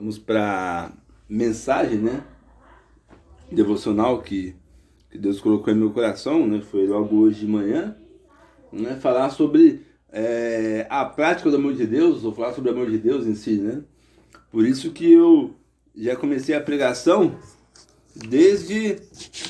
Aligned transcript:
Vamos 0.00 0.18
para 0.18 0.90
mensagem, 1.28 1.98
né? 1.98 2.24
Devocional 3.52 4.22
que, 4.22 4.56
que 5.10 5.18
Deus 5.18 5.42
colocou 5.42 5.70
em 5.70 5.76
meu 5.76 5.90
coração, 5.90 6.46
né? 6.46 6.62
Foi 6.62 6.86
logo 6.86 7.16
hoje 7.16 7.40
de 7.40 7.46
manhã, 7.46 7.94
né? 8.72 8.96
Falar 8.96 9.28
sobre 9.28 9.82
é, 10.10 10.86
a 10.88 11.04
prática 11.04 11.50
do 11.50 11.56
amor 11.56 11.74
de 11.74 11.86
Deus, 11.86 12.24
ou 12.24 12.32
falar 12.32 12.54
sobre 12.54 12.70
o 12.70 12.72
amor 12.72 12.90
de 12.90 12.96
Deus 12.96 13.26
em 13.26 13.34
si, 13.34 13.56
né? 13.56 13.82
Por 14.50 14.66
isso 14.66 14.90
que 14.90 15.12
eu 15.12 15.54
já 15.94 16.16
comecei 16.16 16.54
a 16.54 16.62
pregação 16.62 17.38
desde 18.16 18.96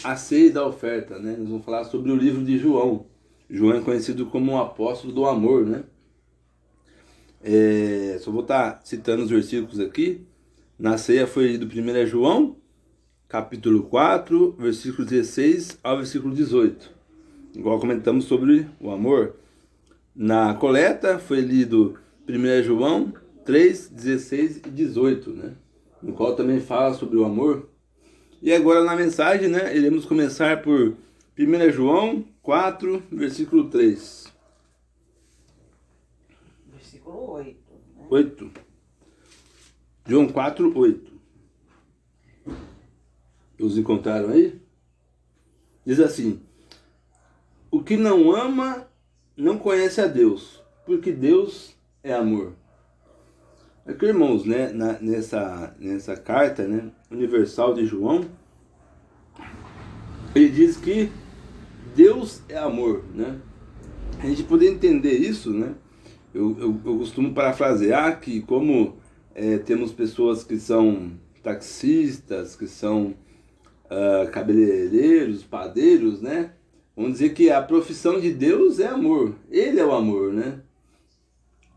a 0.02 0.16
ceia 0.16 0.50
da 0.50 0.66
oferta, 0.66 1.16
né? 1.20 1.36
Nós 1.38 1.48
vamos 1.48 1.64
falar 1.64 1.84
sobre 1.84 2.10
o 2.10 2.16
livro 2.16 2.44
de 2.44 2.58
João. 2.58 3.06
João 3.48 3.76
é 3.76 3.80
conhecido 3.80 4.26
como 4.26 4.50
o 4.50 4.58
apóstolo 4.58 5.12
do 5.12 5.26
amor, 5.26 5.64
né? 5.64 5.84
É, 7.40 8.18
só 8.18 8.32
vou 8.32 8.42
estar 8.42 8.80
citando 8.82 9.22
os 9.22 9.30
versículos 9.30 9.78
aqui. 9.78 10.26
Na 10.80 10.96
ceia 10.96 11.26
foi 11.26 11.46
lido 11.46 11.66
1 11.66 12.06
João, 12.06 12.56
capítulo 13.28 13.82
4, 13.82 14.52
versículo 14.52 15.06
16 15.06 15.78
ao 15.84 15.98
versículo 15.98 16.34
18. 16.34 16.90
Igual 17.54 17.78
comentamos 17.78 18.24
sobre 18.24 18.66
o 18.80 18.90
amor. 18.90 19.36
Na 20.16 20.54
coleta 20.54 21.18
foi 21.18 21.42
lido 21.42 21.98
1 22.26 22.62
João 22.62 23.12
3, 23.44 23.90
16 23.90 24.56
e 24.56 24.70
18, 24.70 25.30
né? 25.34 25.54
No 26.02 26.14
qual 26.14 26.34
também 26.34 26.60
fala 26.60 26.94
sobre 26.94 27.18
o 27.18 27.26
amor. 27.26 27.68
E 28.40 28.50
agora 28.50 28.82
na 28.82 28.96
mensagem, 28.96 29.48
né, 29.48 29.76
iremos 29.76 30.06
começar 30.06 30.62
por 30.62 30.96
1 31.38 31.72
João 31.72 32.24
4, 32.40 33.02
versículo 33.12 33.68
3. 33.68 34.32
Versículo 36.72 37.32
8. 37.32 37.48
Né? 37.98 38.06
8. 38.08 38.69
João 40.10 40.26
4, 40.26 40.76
8. 40.76 41.12
Os 43.60 43.78
encontraram 43.78 44.30
aí? 44.30 44.60
Diz 45.86 46.00
assim: 46.00 46.40
O 47.70 47.80
que 47.80 47.96
não 47.96 48.34
ama 48.34 48.88
não 49.36 49.56
conhece 49.56 50.00
a 50.00 50.08
Deus, 50.08 50.60
porque 50.84 51.12
Deus 51.12 51.76
é 52.02 52.12
amor. 52.12 52.54
Aqui, 53.86 54.06
irmãos, 54.06 54.44
né, 54.44 54.72
na, 54.72 54.94
nessa, 54.94 55.76
nessa 55.78 56.16
carta 56.16 56.66
né, 56.66 56.90
universal 57.08 57.72
de 57.72 57.86
João, 57.86 58.24
ele 60.34 60.48
diz 60.48 60.76
que 60.76 61.08
Deus 61.94 62.42
é 62.48 62.58
amor, 62.58 63.04
né? 63.14 63.40
A 64.18 64.26
gente 64.26 64.42
poder 64.42 64.72
entender 64.72 65.18
isso, 65.18 65.52
né? 65.52 65.72
Eu, 66.34 66.58
eu, 66.58 66.80
eu 66.84 66.98
costumo 66.98 67.32
parafrasear 67.32 68.20
que 68.20 68.40
como 68.40 68.99
é, 69.34 69.58
temos 69.58 69.92
pessoas 69.92 70.44
que 70.44 70.58
são 70.58 71.12
taxistas, 71.42 72.56
que 72.56 72.66
são 72.66 73.14
uh, 73.86 74.30
cabeleireiros, 74.30 75.42
padeiros, 75.42 76.20
né? 76.20 76.52
Vamos 76.96 77.12
dizer 77.12 77.30
que 77.30 77.50
a 77.50 77.62
profissão 77.62 78.20
de 78.20 78.32
Deus 78.32 78.78
é 78.78 78.86
amor. 78.86 79.34
Ele 79.50 79.80
é 79.80 79.84
o 79.84 79.92
amor, 79.92 80.32
né? 80.32 80.60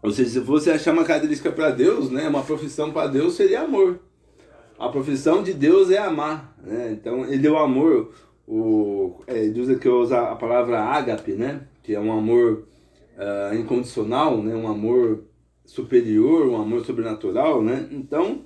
Ou 0.01 0.11
seja, 0.11 0.31
se 0.31 0.39
você 0.39 0.71
achar 0.71 0.91
uma 0.93 1.05
característica 1.05 1.49
para 1.49 1.69
Deus, 1.69 2.11
né, 2.11 2.27
uma 2.27 2.43
profissão 2.43 2.91
para 2.91 3.07
Deus 3.07 3.35
seria 3.35 3.61
amor. 3.61 3.99
A 4.77 4.89
profissão 4.89 5.41
de 5.41 5.53
Deus 5.53 5.89
é 5.89 5.97
amar, 5.97 6.53
né? 6.61 6.91
Então 6.91 7.25
ele 7.25 7.47
é 7.47 7.49
o 7.49 7.57
amor. 7.57 8.11
O, 8.45 9.21
é, 9.25 9.45
ele 9.45 9.61
usa 9.61 9.75
que 9.75 9.87
uso 9.87 10.13
a 10.13 10.35
palavra 10.35 10.81
ágape, 10.81 11.31
né? 11.33 11.61
Que 11.81 11.95
é 11.95 11.99
um 11.99 12.11
amor 12.11 12.67
uh, 13.17 13.55
incondicional, 13.55 14.43
né? 14.43 14.53
Um 14.53 14.67
amor 14.67 15.23
superior, 15.65 16.47
um 16.47 16.55
amor 16.55 16.85
sobrenatural, 16.85 17.63
né? 17.63 17.87
Então, 17.91 18.41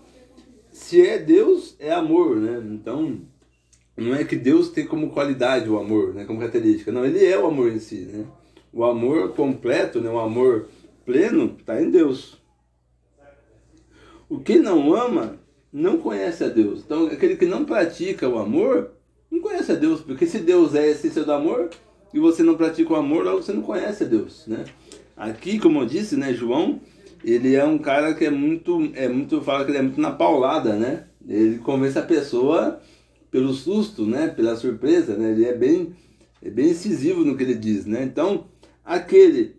se 0.72 1.06
é 1.06 1.18
Deus, 1.18 1.76
é 1.80 1.92
amor, 1.92 2.38
né? 2.38 2.62
Então, 2.72 3.22
não 3.96 4.14
é 4.14 4.24
que 4.24 4.36
Deus 4.36 4.70
tem 4.70 4.86
como 4.86 5.10
qualidade 5.10 5.70
o 5.70 5.80
amor, 5.80 6.14
né? 6.14 6.26
Como 6.26 6.40
característica. 6.40 6.92
Não, 6.92 7.06
ele 7.06 7.26
é 7.26 7.38
o 7.38 7.48
amor 7.48 7.72
em 7.72 7.80
si, 7.80 8.02
né? 8.02 8.26
O 8.72 8.84
amor 8.84 9.34
completo, 9.34 10.00
né? 10.00 10.10
O 10.10 10.20
amor 10.20 10.68
pleno 11.06 11.56
está 11.60 11.82
em 11.82 11.90
Deus. 11.90 12.38
O 14.30 14.40
que 14.40 14.60
não 14.60 14.94
ama 14.94 15.40
não 15.72 15.98
conhece 15.98 16.44
a 16.44 16.50
Deus. 16.50 16.82
Então, 16.86 17.08
aquele 17.08 17.36
que 17.36 17.46
não 17.46 17.66
pratica 17.66 18.28
o 18.28 18.38
amor 18.38 18.92
não 19.32 19.42
conhece 19.42 19.72
a 19.72 19.76
Deus, 19.76 20.02
porque 20.02 20.26
se 20.26 20.40
Deus 20.40 20.76
é 20.76 20.82
a 20.82 20.88
essência 20.88 21.24
do 21.24 21.32
amor 21.32 21.70
e 22.14 22.20
você 22.20 22.44
não 22.44 22.56
pratica 22.56 22.94
o 22.94 22.96
amor, 22.96 23.24
logo 23.26 23.42
você 23.42 23.52
não 23.52 23.62
conhece 23.62 24.04
a 24.04 24.08
Deus, 24.08 24.46
né? 24.48 24.66
Aqui, 25.16 25.60
como 25.60 25.82
eu 25.82 25.86
disse, 25.86 26.16
né, 26.16 26.34
João, 26.34 26.80
ele 27.24 27.56
é 27.56 27.64
um 27.64 27.78
cara 27.78 28.14
que 28.14 28.26
é 28.26 28.30
muito, 28.30 28.92
é 28.94 29.08
muito, 29.08 29.42
fala 29.42 29.66
que 29.66 29.72
ele 29.72 29.78
é 29.78 29.82
muito 29.82 30.00
na 30.00 30.12
paulada, 30.12 30.76
né? 30.76 31.06
Ele 31.28 31.58
convence 31.60 31.98
a 31.98 32.04
pessoa 32.04 32.80
pelo 33.30 33.54
susto, 33.54 34.06
né, 34.06 34.30
pela 34.30 34.56
surpresa, 34.56 35.18
né? 35.18 35.32
Ele 35.32 35.46
é 35.46 35.54
bem, 35.54 35.96
é 36.42 36.50
bem 36.50 36.70
incisivo 36.70 37.26
no 37.26 37.36
que 37.36 37.44
ele 37.44 37.56
diz, 37.56 37.86
né? 37.86 38.04
Então, 38.04 38.46
aquele 38.84 39.58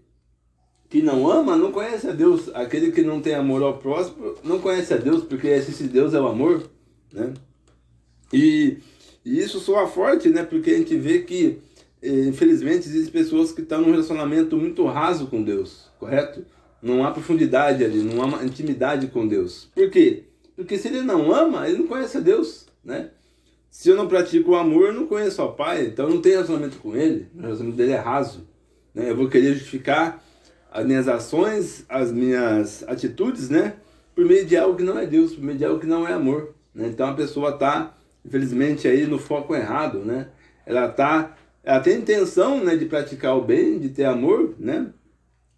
que 0.88 1.02
não 1.02 1.30
ama 1.30 1.56
não 1.56 1.70
conhece 1.70 2.08
a 2.08 2.12
Deus. 2.12 2.48
Aquele 2.54 2.90
que 2.92 3.02
não 3.02 3.20
tem 3.20 3.34
amor 3.34 3.62
ao 3.62 3.78
próximo 3.78 4.34
não 4.42 4.58
conhece 4.58 4.94
a 4.94 4.96
Deus, 4.96 5.22
porque 5.22 5.48
esse 5.48 5.84
Deus 5.84 6.14
é 6.14 6.20
o 6.20 6.26
amor, 6.26 6.62
né? 7.12 7.34
E, 8.32 8.78
e 9.24 9.38
isso 9.38 9.60
soa 9.60 9.86
forte, 9.86 10.28
né? 10.28 10.42
Porque 10.42 10.70
a 10.70 10.78
gente 10.78 10.96
vê 10.96 11.20
que, 11.20 11.58
eh, 12.02 12.26
infelizmente, 12.26 12.88
existem 12.88 13.12
pessoas 13.12 13.52
que 13.52 13.60
estão 13.60 13.82
num 13.82 13.90
relacionamento 13.90 14.56
muito 14.56 14.84
raso 14.86 15.26
com 15.26 15.42
Deus, 15.42 15.90
correto? 15.98 16.44
Não 16.80 17.04
há 17.04 17.10
profundidade 17.10 17.84
ali, 17.84 18.02
não 18.02 18.22
há 18.24 18.44
intimidade 18.44 19.08
com 19.08 19.26
Deus. 19.26 19.68
Por 19.74 19.90
quê? 19.90 20.24
Porque 20.54 20.78
se 20.78 20.88
ele 20.88 21.02
não 21.02 21.32
ama, 21.32 21.68
ele 21.68 21.78
não 21.78 21.86
conhece 21.86 22.18
a 22.18 22.20
Deus, 22.20 22.66
né? 22.84 23.10
Se 23.70 23.88
eu 23.88 23.96
não 23.96 24.08
pratico 24.08 24.52
o 24.52 24.56
amor, 24.56 24.88
eu 24.88 24.92
não 24.92 25.06
conheço 25.06 25.42
o 25.42 25.52
Pai, 25.52 25.86
então 25.86 26.06
eu 26.06 26.14
não 26.14 26.22
tenho 26.22 26.36
relacionamento 26.36 26.78
com 26.78 26.96
Ele, 26.96 27.28
o 27.34 27.40
relacionamento 27.40 27.76
dele 27.76 27.92
é 27.92 27.98
raso. 27.98 28.48
Né? 28.94 29.10
Eu 29.10 29.16
vou 29.16 29.28
querer 29.28 29.52
justificar 29.54 30.24
as 30.72 30.84
minhas 30.84 31.06
ações, 31.06 31.84
as 31.88 32.10
minhas 32.10 32.82
atitudes, 32.88 33.48
né? 33.48 33.74
Por 34.14 34.24
meio 34.24 34.44
de 34.44 34.56
algo 34.56 34.76
que 34.76 34.82
não 34.82 34.98
é 34.98 35.06
Deus, 35.06 35.34
por 35.34 35.44
meio 35.44 35.58
de 35.58 35.64
algo 35.64 35.78
que 35.78 35.86
não 35.86 36.08
é 36.08 36.12
amor. 36.12 36.54
Né? 36.74 36.88
Então 36.88 37.08
a 37.08 37.14
pessoa 37.14 37.50
está, 37.50 37.96
infelizmente, 38.24 38.88
aí 38.88 39.06
no 39.06 39.18
foco 39.18 39.54
errado, 39.54 40.00
né? 40.00 40.28
Ela 40.66 40.88
tá, 40.88 41.36
ela 41.62 41.80
tem 41.80 41.98
intenção, 41.98 42.62
né, 42.62 42.76
de 42.76 42.84
praticar 42.86 43.36
o 43.36 43.42
bem, 43.42 43.78
de 43.78 43.90
ter 43.90 44.04
amor, 44.04 44.54
né? 44.58 44.88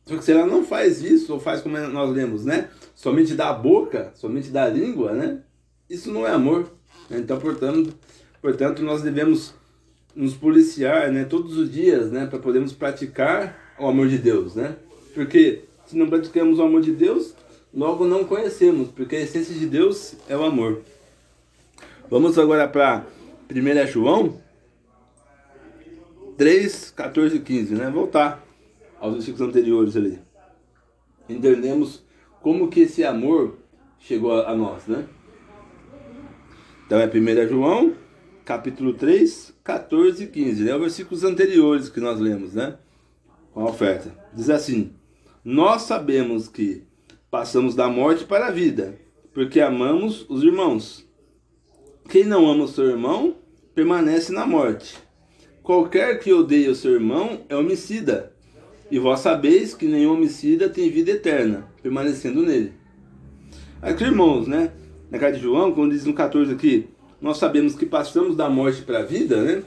Só 0.06 0.16
que 0.16 0.24
se 0.24 0.32
ela 0.32 0.46
não 0.46 0.64
faz 0.64 1.02
isso, 1.02 1.32
ou 1.32 1.38
faz 1.38 1.60
como 1.60 1.78
nós 1.78 2.10
lemos, 2.10 2.44
né? 2.44 2.68
Somente 2.94 3.34
da 3.34 3.52
boca, 3.52 4.12
somente 4.14 4.50
da 4.50 4.68
língua, 4.68 5.12
né? 5.12 5.40
Isso 5.88 6.10
não 6.12 6.26
é 6.26 6.30
amor. 6.30 6.70
Então, 7.10 7.38
portanto, 7.38 7.92
portanto 8.40 8.82
nós 8.82 9.02
devemos 9.02 9.54
nos 10.14 10.34
policiar, 10.34 11.10
né, 11.12 11.24
todos 11.24 11.56
os 11.56 11.70
dias, 11.70 12.10
né, 12.10 12.26
para 12.26 12.38
podermos 12.38 12.72
praticar 12.72 13.74
o 13.78 13.86
amor 13.86 14.08
de 14.08 14.18
Deus, 14.18 14.56
né? 14.56 14.76
Porque 15.14 15.64
se 15.86 15.96
não 15.96 16.08
praticamos 16.08 16.58
o 16.58 16.62
amor 16.62 16.80
de 16.80 16.92
Deus, 16.92 17.34
logo 17.72 18.06
não 18.06 18.24
conhecemos, 18.24 18.88
porque 18.88 19.16
a 19.16 19.20
essência 19.20 19.54
de 19.54 19.66
Deus 19.66 20.14
é 20.28 20.36
o 20.36 20.42
amor. 20.42 20.82
Vamos 22.10 22.38
agora 22.38 22.66
para 22.66 23.06
1 23.50 23.86
João 23.86 24.40
3, 26.36 26.92
14 26.96 27.36
e 27.36 27.40
15, 27.40 27.74
né? 27.74 27.90
Voltar 27.90 28.44
aos 29.00 29.14
versículos 29.14 29.48
anteriores 29.48 29.96
ali. 29.96 30.20
Entendemos 31.28 32.04
como 32.42 32.68
que 32.68 32.80
esse 32.80 33.02
amor 33.04 33.58
chegou 33.98 34.32
a, 34.32 34.54
nós, 34.54 34.86
né? 34.86 35.06
Então 36.86 36.98
é 36.98 37.06
1 37.06 37.48
João, 37.48 37.94
capítulo 38.44 38.94
3, 38.94 39.54
14 39.64 40.24
e 40.24 40.26
15, 40.26 40.64
né? 40.64 40.74
Os 40.74 40.80
versículos 40.80 41.24
anteriores 41.24 41.88
que 41.88 42.00
nós 42.00 42.18
lemos, 42.20 42.54
né? 42.54 42.76
Com 43.52 43.62
a 43.62 43.70
oferta. 43.70 44.14
Diz 44.34 44.50
assim: 44.50 44.92
nós 45.44 45.82
sabemos 45.82 46.48
que 46.48 46.82
passamos 47.30 47.74
da 47.74 47.88
morte 47.88 48.24
para 48.24 48.48
a 48.48 48.50
vida, 48.50 48.98
porque 49.32 49.60
amamos 49.60 50.26
os 50.28 50.42
irmãos. 50.42 51.08
Quem 52.08 52.24
não 52.24 52.50
ama 52.50 52.64
o 52.64 52.68
seu 52.68 52.86
irmão 52.86 53.36
permanece 53.74 54.32
na 54.32 54.44
morte. 54.44 54.98
Qualquer 55.62 56.18
que 56.18 56.32
odeie 56.32 56.68
o 56.68 56.74
seu 56.74 56.92
irmão 56.92 57.44
é 57.48 57.56
homicida. 57.56 58.29
E 58.90 58.98
vós 58.98 59.20
sabeis 59.20 59.72
que 59.74 59.86
nenhum 59.86 60.14
homicida 60.14 60.68
tem 60.68 60.90
vida 60.90 61.12
eterna, 61.12 61.68
permanecendo 61.82 62.42
nele. 62.42 62.72
Aqui, 63.80 64.04
irmãos, 64.04 64.48
né? 64.48 64.72
Na 65.10 65.18
carta 65.18 65.36
de 65.36 65.42
João, 65.42 65.72
quando 65.72 65.92
diz 65.92 66.04
no 66.04 66.12
14 66.12 66.52
aqui, 66.52 66.88
nós 67.20 67.38
sabemos 67.38 67.74
que 67.74 67.86
passamos 67.86 68.36
da 68.36 68.50
morte 68.50 68.82
para 68.82 68.98
a 68.98 69.02
vida, 69.02 69.42
né? 69.42 69.62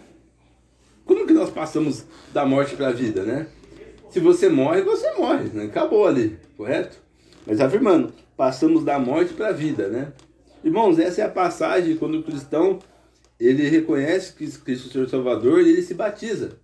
Como 1.06 1.26
que 1.26 1.34
nós 1.34 1.50
passamos 1.50 2.06
da 2.34 2.46
morte 2.46 2.76
para 2.76 2.90
a 2.90 2.92
vida, 2.92 3.24
né? 3.24 3.48
Se 4.10 4.20
você 4.20 4.50
morre, 4.50 4.82
você 4.82 5.12
morre, 5.14 5.50
né? 5.54 5.66
acabou 5.66 6.06
ali, 6.06 6.38
correto? 6.56 6.98
Mas 7.48 7.60
afirmando, 7.60 8.14
passamos 8.38 8.84
da 8.84 9.00
morte 9.00 9.34
para 9.34 9.50
a 9.50 9.52
vida, 9.52 9.88
né? 9.88 10.14
Irmãos, 10.64 11.00
essa 11.00 11.22
é 11.22 11.26
a 11.26 11.30
passagem 11.30 11.96
quando 11.96 12.20
o 12.20 12.24
cristão 12.24 12.80
ele 13.40 13.68
reconhece 13.68 14.34
que 14.34 14.50
Cristo 14.60 14.86
é 14.86 14.90
o 14.90 14.92
Senhor 14.92 15.10
Salvador 15.10 15.62
e 15.62 15.70
ele 15.70 15.82
se 15.82 15.94
batiza. 15.94 16.58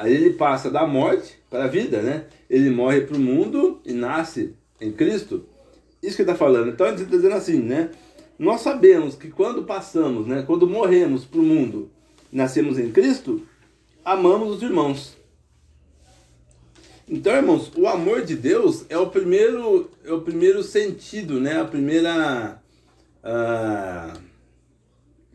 Aí 0.00 0.12
ele 0.12 0.30
passa 0.30 0.70
da 0.70 0.86
morte 0.86 1.38
para 1.48 1.64
a 1.64 1.68
vida, 1.68 2.00
né? 2.02 2.26
Ele 2.48 2.70
morre 2.70 3.02
para 3.02 3.16
o 3.16 3.20
mundo 3.20 3.80
e 3.84 3.92
nasce 3.92 4.54
em 4.80 4.90
Cristo. 4.92 5.44
Isso 6.02 6.16
que 6.16 6.22
ele 6.22 6.30
está 6.30 6.34
falando. 6.34 6.70
Então 6.70 6.86
ele 6.86 6.96
está 6.96 7.16
dizendo 7.16 7.34
assim, 7.34 7.60
né? 7.60 7.90
nós 8.40 8.62
sabemos 8.62 9.16
que 9.16 9.28
quando 9.28 9.64
passamos, 9.64 10.26
né, 10.26 10.42
quando 10.46 10.66
morremos 10.66 11.26
para 11.26 11.40
o 11.40 11.42
mundo, 11.42 11.90
nascemos 12.32 12.78
em 12.78 12.90
Cristo, 12.90 13.46
amamos 14.02 14.56
os 14.56 14.62
irmãos. 14.62 15.14
Então, 17.06 17.34
irmãos, 17.34 17.70
o 17.76 17.86
amor 17.86 18.22
de 18.22 18.34
Deus 18.34 18.86
é 18.88 18.96
o 18.96 19.08
primeiro, 19.10 19.90
é 20.02 20.10
o 20.10 20.22
primeiro 20.22 20.62
sentido, 20.62 21.38
né? 21.38 21.60
A 21.60 21.66
primeira, 21.66 22.62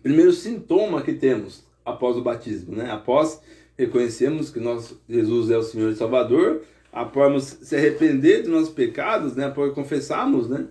primeiro 0.02 0.34
sintoma 0.34 1.04
que 1.04 1.14
temos 1.14 1.64
após 1.86 2.18
o 2.18 2.24
batismo, 2.24 2.76
né? 2.76 2.90
Após 2.90 3.40
reconhecemos 3.77 4.50
que 4.50 4.60
nós, 4.60 4.95
Jesus 5.07 5.51
é 5.51 5.57
o 5.57 5.63
Senhor 5.63 5.92
e 5.92 5.95
Salvador, 5.95 6.62
após 6.92 7.60
se 7.62 7.75
arrepender 7.75 8.44
dos 8.44 8.51
nossos 8.51 8.69
pecados, 8.69 9.36
né? 9.36 9.45
Após 9.45 9.74
confessarmos, 9.74 10.50
né? 10.50 10.68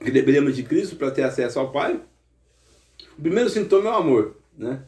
Que 0.00 0.10
deveríamos 0.10 0.56
de 0.56 0.62
Cristo 0.62 0.96
para 0.96 1.10
ter 1.10 1.22
acesso 1.22 1.58
ao 1.58 1.72
Pai. 1.72 2.00
O 3.16 3.22
primeiro 3.22 3.48
sintoma 3.48 3.90
é 3.90 3.92
o 3.92 3.96
amor, 3.96 4.36
né? 4.56 4.82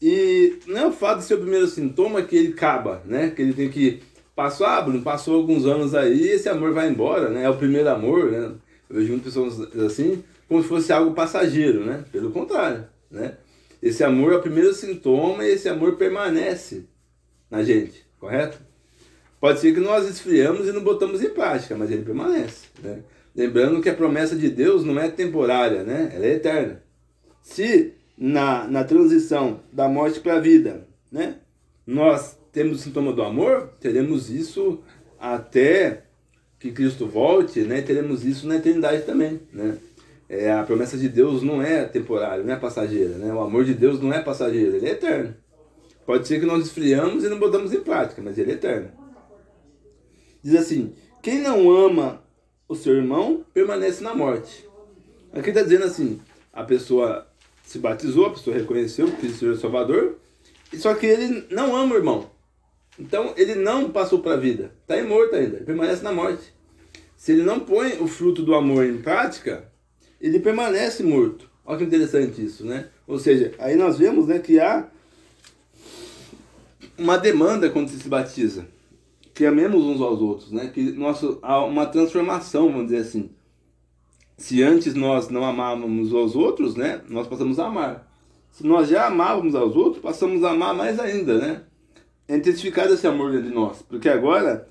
E 0.00 0.58
não 0.66 0.78
é 0.78 0.86
o 0.86 0.92
fato 0.92 1.18
de 1.18 1.24
ser 1.24 1.34
o 1.34 1.40
primeiro 1.40 1.66
sintoma 1.66 2.22
que 2.22 2.36
ele 2.36 2.52
acaba, 2.52 3.02
né? 3.04 3.30
Que 3.30 3.42
ele 3.42 3.54
tem 3.54 3.70
que 3.70 4.02
passar, 4.34 4.78
ah, 4.78 4.82
Bruno, 4.82 5.02
passou 5.02 5.36
alguns 5.36 5.64
anos 5.66 5.94
aí, 5.94 6.28
esse 6.28 6.48
amor 6.48 6.72
vai 6.72 6.88
embora, 6.88 7.28
né? 7.30 7.44
É 7.44 7.50
o 7.50 7.56
primeiro 7.56 7.88
amor, 7.88 8.30
né? 8.30 8.52
Eu 8.88 8.96
vejo 8.96 9.12
muitas 9.12 9.32
pessoas 9.32 9.60
assim, 9.84 10.22
como 10.48 10.62
se 10.62 10.68
fosse 10.68 10.92
algo 10.92 11.14
passageiro, 11.14 11.84
né? 11.84 12.04
Pelo 12.12 12.30
contrário, 12.30 12.86
né? 13.10 13.36
Esse 13.84 14.02
amor 14.02 14.32
é 14.32 14.36
o 14.36 14.40
primeiro 14.40 14.72
sintoma 14.72 15.44
e 15.44 15.50
esse 15.50 15.68
amor 15.68 15.96
permanece 15.96 16.86
na 17.50 17.62
gente, 17.62 18.02
correto? 18.18 18.58
Pode 19.38 19.60
ser 19.60 19.74
que 19.74 19.80
nós 19.80 20.08
esfriamos 20.08 20.66
e 20.66 20.72
não 20.72 20.82
botamos 20.82 21.22
em 21.22 21.28
prática, 21.28 21.76
mas 21.76 21.90
ele 21.90 22.02
permanece, 22.02 22.68
né? 22.82 23.00
Lembrando 23.36 23.82
que 23.82 23.90
a 23.90 23.94
promessa 23.94 24.34
de 24.34 24.48
Deus 24.48 24.84
não 24.84 24.98
é 24.98 25.10
temporária, 25.10 25.82
né? 25.82 26.10
Ela 26.14 26.24
é 26.24 26.32
eterna. 26.32 26.82
Se 27.42 27.92
na, 28.16 28.66
na 28.66 28.84
transição 28.84 29.60
da 29.70 29.86
morte 29.86 30.18
para 30.18 30.36
a 30.36 30.40
vida, 30.40 30.88
né? 31.12 31.36
Nós 31.86 32.38
temos 32.52 32.80
o 32.80 32.82
sintoma 32.82 33.12
do 33.12 33.22
amor, 33.22 33.68
teremos 33.80 34.30
isso 34.30 34.80
até 35.20 36.04
que 36.58 36.72
Cristo 36.72 37.06
volte, 37.06 37.60
né? 37.60 37.82
Teremos 37.82 38.24
isso 38.24 38.48
na 38.48 38.56
eternidade 38.56 39.02
também, 39.02 39.42
né? 39.52 39.76
É, 40.28 40.52
a 40.52 40.62
promessa 40.62 40.96
de 40.96 41.08
Deus 41.08 41.42
não 41.42 41.62
é 41.62 41.84
temporária, 41.84 42.42
não 42.42 42.52
é 42.52 42.56
passageira, 42.56 43.18
né? 43.18 43.32
O 43.32 43.40
amor 43.40 43.64
de 43.64 43.74
Deus 43.74 44.00
não 44.00 44.12
é 44.12 44.22
passageiro, 44.22 44.76
ele 44.76 44.88
é 44.88 44.92
eterno. 44.92 45.34
Pode 46.06 46.26
ser 46.26 46.40
que 46.40 46.46
nós 46.46 46.64
esfriamos 46.64 47.24
e 47.24 47.28
não 47.28 47.38
botamos 47.38 47.72
em 47.72 47.80
prática, 47.80 48.22
mas 48.22 48.38
ele 48.38 48.52
é 48.52 48.54
eterno. 48.54 48.90
Diz 50.42 50.54
assim: 50.56 50.92
quem 51.22 51.40
não 51.40 51.70
ama 51.70 52.22
o 52.68 52.74
seu 52.74 52.94
irmão 52.94 53.44
permanece 53.52 54.02
na 54.02 54.14
morte. 54.14 54.68
Aqui 55.32 55.50
está 55.50 55.62
dizendo 55.62 55.84
assim: 55.84 56.20
a 56.52 56.62
pessoa 56.62 57.26
se 57.62 57.78
batizou, 57.78 58.26
a 58.26 58.30
pessoa 58.30 58.56
reconheceu 58.56 59.06
que 59.06 59.16
Cristo 59.16 59.50
é 59.50 59.56
Salvador, 59.56 60.18
só 60.74 60.94
que 60.94 61.06
ele 61.06 61.46
não 61.50 61.74
ama 61.74 61.94
o 61.94 61.98
irmão. 61.98 62.30
Então 62.98 63.32
ele 63.36 63.54
não 63.54 63.90
passou 63.90 64.20
para 64.20 64.34
a 64.34 64.36
vida, 64.36 64.70
está 64.82 65.02
morto 65.02 65.34
ainda, 65.34 65.58
permanece 65.58 66.02
na 66.02 66.12
morte. 66.12 66.52
Se 67.16 67.32
ele 67.32 67.42
não 67.42 67.60
põe 67.60 67.98
o 68.00 68.06
fruto 68.06 68.42
do 68.42 68.54
amor 68.54 68.84
em 68.84 69.00
prática, 69.00 69.72
ele 70.24 70.40
permanece 70.40 71.02
morto. 71.02 71.50
Olha 71.66 71.78
que 71.78 71.84
interessante 71.84 72.42
isso, 72.42 72.64
né? 72.64 72.88
Ou 73.06 73.18
seja, 73.18 73.52
aí 73.58 73.76
nós 73.76 73.98
vemos 73.98 74.26
né, 74.26 74.38
que 74.38 74.58
há 74.58 74.88
uma 76.96 77.18
demanda 77.18 77.68
quando 77.68 77.90
se 77.90 78.08
batiza, 78.08 78.66
que 79.34 79.44
amemos 79.44 79.84
uns 79.84 80.00
aos 80.00 80.22
outros, 80.22 80.50
né? 80.50 80.70
Que 80.72 80.92
nosso, 80.92 81.38
há 81.42 81.62
uma 81.62 81.84
transformação, 81.84 82.72
vamos 82.72 82.86
dizer 82.86 83.02
assim. 83.02 83.30
Se 84.38 84.62
antes 84.62 84.94
nós 84.94 85.28
não 85.28 85.44
amávamos 85.44 86.14
aos 86.14 86.34
outros, 86.34 86.74
né, 86.74 87.02
nós 87.06 87.26
passamos 87.26 87.58
a 87.58 87.66
amar. 87.66 88.10
Se 88.50 88.66
nós 88.66 88.88
já 88.88 89.06
amávamos 89.06 89.54
aos 89.54 89.76
outros, 89.76 90.02
passamos 90.02 90.42
a 90.42 90.52
amar 90.52 90.74
mais 90.74 90.98
ainda, 90.98 91.38
né? 91.38 91.62
É 92.26 92.34
intensificado 92.34 92.94
esse 92.94 93.06
amor 93.06 93.30
dentro 93.30 93.48
de 93.48 93.54
nós, 93.54 93.82
porque 93.82 94.08
agora 94.08 94.66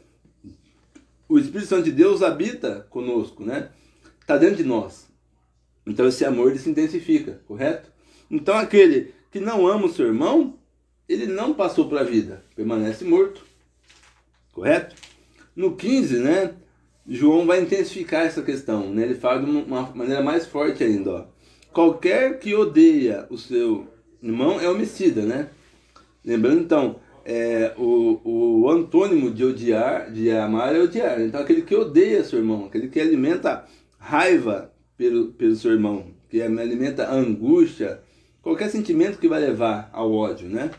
o 1.29 1.37
Espírito 1.37 1.69
Santo 1.69 1.83
de 1.83 1.91
Deus 1.91 2.23
habita 2.23 2.87
conosco, 2.89 3.43
né? 3.43 3.69
Está 4.19 4.35
dentro 4.35 4.57
de 4.57 4.63
nós. 4.63 5.12
Então 5.85 6.07
esse 6.07 6.23
amor 6.23 6.51
ele 6.51 6.59
se 6.59 6.69
intensifica, 6.69 7.41
correto? 7.45 7.91
Então 8.29 8.55
aquele 8.55 9.13
que 9.31 9.39
não 9.39 9.67
ama 9.67 9.85
o 9.85 9.93
seu 9.93 10.07
irmão, 10.07 10.57
ele 11.07 11.25
não 11.25 11.53
passou 11.53 11.87
para 11.87 12.01
a 12.01 12.03
vida, 12.03 12.43
permanece 12.55 13.03
morto. 13.03 13.45
Correto? 14.51 14.95
No 15.55 15.75
15, 15.75 16.19
né? 16.19 16.53
João 17.07 17.45
vai 17.45 17.61
intensificar 17.61 18.25
essa 18.25 18.41
questão, 18.41 18.89
né? 18.93 19.03
Ele 19.03 19.15
fala 19.15 19.43
de 19.43 19.49
uma 19.49 19.91
maneira 19.93 20.21
mais 20.21 20.45
forte 20.45 20.83
ainda, 20.83 21.11
ó. 21.11 21.25
Qualquer 21.73 22.39
que 22.39 22.53
odeia 22.55 23.25
o 23.29 23.37
seu 23.37 23.87
irmão 24.21 24.59
é 24.59 24.69
homicida, 24.69 25.23
né? 25.23 25.49
Lembrando 26.23 26.61
então, 26.61 26.99
é, 27.25 27.73
o, 27.77 28.61
o 28.63 28.69
antônimo 28.69 29.31
de 29.31 29.43
odiar, 29.43 30.11
de 30.11 30.29
amar 30.31 30.75
é 30.75 30.79
odiar. 30.79 31.19
Então 31.21 31.41
aquele 31.41 31.61
que 31.61 31.75
odeia 31.75 32.23
seu 32.23 32.39
irmão, 32.39 32.65
aquele 32.65 32.87
que 32.87 32.99
alimenta 32.99 33.65
raiva 33.97 34.72
pelo, 34.97 35.27
pelo 35.33 35.55
seu 35.55 35.71
irmão, 35.71 36.07
que 36.29 36.41
alimenta 36.41 37.11
angústia, 37.11 38.01
qualquer 38.41 38.69
sentimento 38.69 39.19
que 39.19 39.27
vai 39.27 39.39
levar 39.39 39.89
ao 39.93 40.11
ódio, 40.11 40.47
né? 40.47 40.71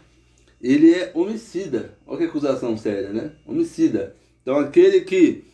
Ele 0.61 0.93
é 0.93 1.13
homicida. 1.15 1.99
Olha 2.07 2.19
que 2.19 2.25
acusação 2.25 2.77
séria, 2.77 3.11
né? 3.11 3.33
Homicida. 3.47 4.17
Então 4.43 4.59
aquele 4.59 5.01
que 5.03 5.45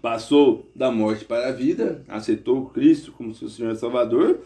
passou 0.00 0.70
da 0.74 0.90
morte 0.90 1.24
para 1.24 1.48
a 1.48 1.52
vida, 1.52 2.04
aceitou 2.08 2.66
Cristo 2.66 3.12
como 3.12 3.34
seu 3.34 3.48
Senhor 3.48 3.74
Salvador, 3.76 4.40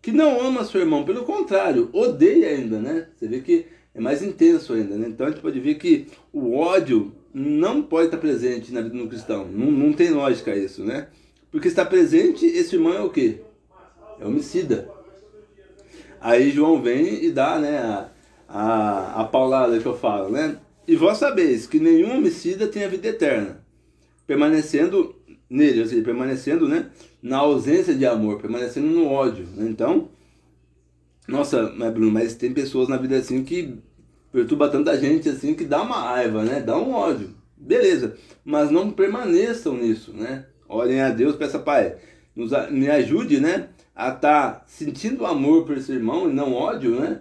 que 0.00 0.12
não 0.12 0.40
ama 0.40 0.64
seu 0.64 0.80
irmão, 0.80 1.04
pelo 1.04 1.24
contrário, 1.24 1.88
odeia 1.92 2.48
ainda, 2.48 2.78
né? 2.78 3.08
Você 3.16 3.26
vê 3.26 3.40
que 3.40 3.66
é 3.94 4.00
mais 4.00 4.22
intenso 4.22 4.72
ainda, 4.72 4.96
né? 4.96 5.08
Então 5.08 5.26
a 5.26 5.30
gente 5.30 5.40
pode 5.40 5.58
ver 5.60 5.76
que 5.76 6.06
o 6.32 6.56
ódio 6.56 7.12
não 7.32 7.82
pode 7.82 8.06
estar 8.06 8.18
presente 8.18 8.72
na 8.72 8.80
vida 8.80 8.96
do 8.96 9.08
cristão. 9.08 9.46
Não, 9.46 9.70
não 9.70 9.92
tem 9.92 10.10
lógica 10.10 10.54
isso, 10.54 10.84
né? 10.84 11.08
Porque 11.54 11.68
está 11.68 11.84
presente, 11.84 12.44
esse 12.44 12.74
irmão 12.74 12.94
é 12.94 13.00
o 13.00 13.10
quê? 13.10 13.42
É 14.18 14.26
homicida. 14.26 14.90
Aí 16.20 16.50
João 16.50 16.82
vem 16.82 17.24
e 17.24 17.30
dá, 17.30 17.60
né, 17.60 17.78
a, 17.78 18.10
a, 18.48 19.20
a 19.20 19.24
paulada 19.24 19.78
que 19.78 19.86
eu 19.86 19.96
falo, 19.96 20.30
né? 20.30 20.58
E 20.84 20.96
vós 20.96 21.16
sabeis 21.16 21.64
que 21.64 21.78
nenhum 21.78 22.16
homicida 22.16 22.66
tem 22.66 22.82
a 22.82 22.88
vida 22.88 23.06
eterna 23.06 23.64
permanecendo 24.26 25.14
nele, 25.48 25.82
ou 25.82 25.86
seja, 25.86 26.02
permanecendo 26.02 26.66
né, 26.66 26.90
na 27.22 27.38
ausência 27.38 27.94
de 27.94 28.04
amor, 28.04 28.40
permanecendo 28.40 28.88
no 28.88 29.06
ódio. 29.06 29.46
Né? 29.54 29.68
Então, 29.68 30.08
nossa, 31.28 31.72
mas 31.76 31.92
Bruno, 31.92 32.10
mas 32.10 32.34
tem 32.34 32.52
pessoas 32.52 32.88
na 32.88 32.96
vida 32.96 33.16
assim 33.16 33.44
que 33.44 33.78
perturba 34.32 34.68
tanta 34.68 34.98
gente 34.98 35.28
assim 35.28 35.54
que 35.54 35.64
dá 35.64 35.82
uma 35.82 36.00
raiva, 36.00 36.42
né? 36.42 36.60
Dá 36.60 36.76
um 36.76 36.94
ódio. 36.94 37.32
Beleza, 37.56 38.16
mas 38.44 38.72
não 38.72 38.90
permaneçam 38.90 39.76
nisso, 39.76 40.12
né? 40.12 40.46
Olhem 40.74 41.00
a 41.00 41.10
Deus, 41.10 41.36
peça 41.36 41.58
Pai, 41.58 41.94
nos, 42.34 42.50
me 42.70 42.90
ajude, 42.90 43.40
né? 43.40 43.68
A 43.94 44.08
estar 44.08 44.52
tá 44.52 44.64
sentindo 44.66 45.24
amor 45.24 45.64
por 45.64 45.76
esse 45.76 45.92
irmão 45.92 46.28
e 46.28 46.32
não 46.32 46.52
ódio, 46.52 46.98
né? 47.00 47.20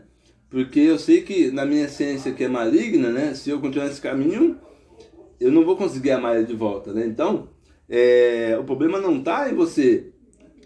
Porque 0.50 0.80
eu 0.80 0.98
sei 0.98 1.22
que 1.22 1.52
na 1.52 1.66
minha 1.66 1.86
essência 1.86 2.32
que 2.32 2.44
é 2.44 2.48
maligna, 2.48 3.10
né? 3.10 3.34
Se 3.36 3.52
eu 3.52 3.60
continuar 3.60 3.86
nesse 3.86 4.02
caminho, 4.02 4.58
eu 5.40 5.52
não 5.52 5.64
vou 5.64 5.78
conseguir 5.78 6.12
amar 6.12 6.36
ele 6.36 6.46
de 6.46 6.56
volta, 6.56 6.92
né? 6.94 7.06
Então, 7.06 7.48
é, 7.88 8.58
o 8.60 8.64
problema 8.64 9.00
não 9.00 9.20
está 9.20 9.50
em 9.52 9.54
você 9.54 10.12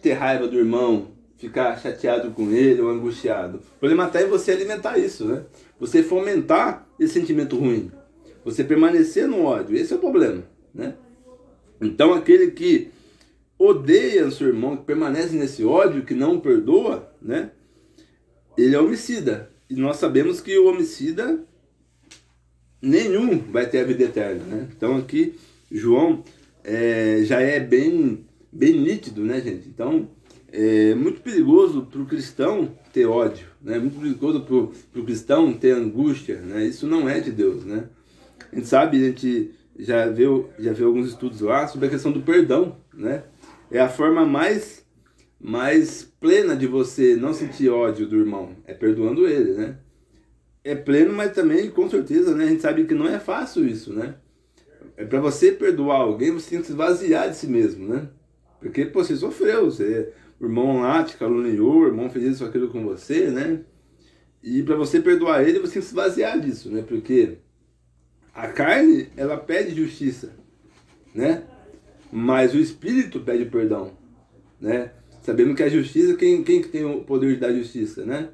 ter 0.01 0.13
raiva 0.13 0.48
do 0.48 0.58
irmão, 0.58 1.10
ficar 1.38 1.77
chateado 1.77 2.32
com 2.32 2.51
ele 2.51 2.82
ou 2.82 2.89
angustiado. 2.89 3.58
O 3.75 3.79
problema 3.79 4.08
está 4.08 4.22
em 4.22 4.27
você 4.27 4.51
alimentar 4.51 4.98
isso, 4.98 5.25
né? 5.25 5.44
Você 5.77 6.01
fomentar 6.01 6.88
esse 6.98 7.13
sentimento 7.13 7.58
ruim. 7.58 7.91
Você 8.46 8.63
permanecer 8.63 9.27
no 9.27 9.44
ódio. 9.44 9.75
Esse 9.75 9.91
é 9.94 9.98
o 9.98 10.00
problema, 10.00 10.44
né? 10.74 10.96
Então, 11.81 12.13
aquele 12.13 12.51
que 12.51 12.89
odeia 13.57 14.27
o 14.27 14.31
seu 14.31 14.48
irmão, 14.48 14.77
que 14.77 14.86
permanece 14.86 15.36
nesse 15.36 15.63
ódio, 15.63 16.05
que 16.05 16.13
não 16.13 16.39
perdoa, 16.39 17.12
né? 17.22 17.51
Ele 18.57 18.75
é 18.75 18.79
homicida. 18.79 19.51
E 19.69 19.75
nós 19.75 19.98
sabemos 19.98 20.39
que 20.41 20.57
o 20.57 20.67
homicida 20.67 21.43
nenhum 22.81 23.39
vai 23.39 23.69
ter 23.69 23.79
a 23.79 23.84
vida 23.84 24.03
eterna. 24.03 24.43
Né? 24.43 24.67
Então 24.75 24.98
aqui 24.98 25.36
João 25.72 26.24
é, 26.63 27.22
já 27.24 27.41
é 27.41 27.60
bem, 27.60 28.25
bem 28.51 28.79
nítido, 28.79 29.24
né, 29.24 29.41
gente? 29.41 29.67
Então 29.67 30.10
é 30.51 30.96
muito 30.96 31.22
perigoso 31.22 31.84
para 31.84 32.01
o 32.01 32.05
cristão 32.05 32.72
ter 32.93 33.05
ódio, 33.05 33.48
né? 33.62 33.77
muito 33.77 34.00
perigoso 34.00 34.41
para 34.41 35.01
o 35.01 35.05
cristão 35.05 35.53
ter 35.53 35.72
angústia. 35.72 36.39
Né? 36.39 36.65
Isso 36.65 36.88
não 36.88 37.10
é 37.10 37.19
de 37.19 37.31
Deus. 37.31 37.65
Né? 37.65 37.89
A 38.51 38.55
gente 38.55 38.67
sabe, 38.67 38.98
a 38.98 39.07
gente 39.07 39.51
já 39.77 40.07
viu, 40.07 40.50
já 40.60 40.74
viu 40.74 40.88
alguns 40.88 41.07
estudos 41.07 41.41
lá 41.41 41.67
sobre 41.67 41.88
a 41.88 41.89
questão 41.89 42.12
do 42.12 42.22
perdão. 42.22 42.77
Né? 42.93 43.24
É 43.69 43.79
a 43.79 43.89
forma 43.89 44.25
mais, 44.25 44.86
mais 45.39 46.03
plena 46.19 46.55
de 46.55 46.67
você 46.67 47.15
não 47.15 47.34
sentir 47.34 47.69
ódio 47.69 48.07
do 48.07 48.17
irmão, 48.17 48.55
é 48.65 48.74
perdoando 48.74 49.27
ele. 49.27 49.53
Né? 49.53 49.77
é 50.67 50.75
pleno, 50.75 51.13
mas 51.13 51.31
também, 51.31 51.69
com 51.69 51.89
certeza, 51.89 52.36
né, 52.36 52.43
a 52.43 52.48
gente 52.48 52.62
sabe 52.62 52.84
que 52.84 52.93
não 52.93 53.07
é 53.07 53.19
fácil 53.19 53.65
isso, 53.65 53.93
né? 53.93 54.15
É 54.98 55.05
para 55.05 55.22
você 55.22 55.51
perdoar 55.51 56.01
alguém, 56.01 56.31
você 56.31 56.50
tem 56.50 56.60
que 56.60 56.65
se 56.65 56.74
esvaziar 56.74 57.29
de 57.29 57.38
si 57.38 57.48
mesmo, 57.48 57.88
né? 57.88 58.10
Porque 58.60 58.86
pô, 58.86 59.01
você 59.01 59.15
sofreu, 59.15 59.65
você, 59.65 60.12
o 60.39 60.46
irmão 60.46 60.81
lá 60.81 61.03
te 61.03 61.15
caluniou, 61.15 61.84
o 61.84 61.88
irmão 61.88 62.10
fez 62.10 62.25
isso 62.25 62.43
aquilo 62.43 62.67
com 62.67 62.84
você, 62.84 63.29
né? 63.29 63.62
E 64.43 64.62
para 64.62 64.75
você 64.75 65.00
perdoar 65.00 65.48
ele, 65.48 65.60
você 65.60 65.74
tem 65.74 65.81
que 65.81 65.88
se 65.88 65.93
esvaziar 65.93 66.38
disso, 66.39 66.69
né? 66.69 66.84
Porque 66.86 67.38
a 68.38 68.48
carne, 68.50 69.10
ela 69.17 69.36
pede 69.36 69.74
justiça, 69.74 70.29
né? 71.13 71.44
Mas 72.12 72.53
o 72.53 72.58
espírito 72.58 73.20
pede 73.20 73.46
perdão, 73.46 73.94
né? 74.62 74.91
Sabendo 75.24 75.56
que 75.56 75.63
a 75.63 75.70
justiça, 75.70 76.15
quem, 76.15 76.44
quem 76.44 76.62
tem 76.62 76.86
o 76.86 77.01
poder 77.01 77.34
de 77.34 77.39
dar 77.39 77.51
justiça, 77.51 78.06
né? 78.06 78.29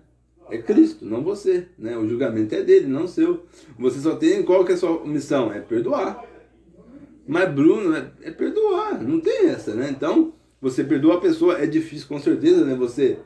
É 0.50 0.58
Cristo, 0.58 1.06
não 1.06 1.24
você, 1.24 1.68
né? 1.80 1.98
O 1.98 2.06
julgamento 2.06 2.54
é 2.54 2.62
dele, 2.62 2.86
não 2.86 3.08
seu. 3.08 3.46
Você 3.80 4.02
só 4.02 4.18
tem, 4.18 4.44
qual 4.44 4.66
que 4.66 4.74
é 4.74 4.76
a 4.76 4.78
sua 4.78 5.06
missão? 5.06 5.54
É 5.54 5.62
perdoar. 5.62 6.22
Mas 7.26 7.50
Bruno, 7.54 7.96
é, 7.96 8.12
é 8.24 8.32
perdoar, 8.32 9.02
não 9.02 9.22
tem 9.22 9.48
essa, 9.48 9.74
né? 9.74 9.88
Então, 9.90 10.34
você 10.60 10.84
perdoa 10.84 11.16
a 11.16 11.22
pessoa, 11.22 11.58
é 11.58 11.66
difícil 11.66 12.10
com 12.10 12.20
certeza, 12.20 12.66
né? 12.66 12.76
Você 12.76 13.20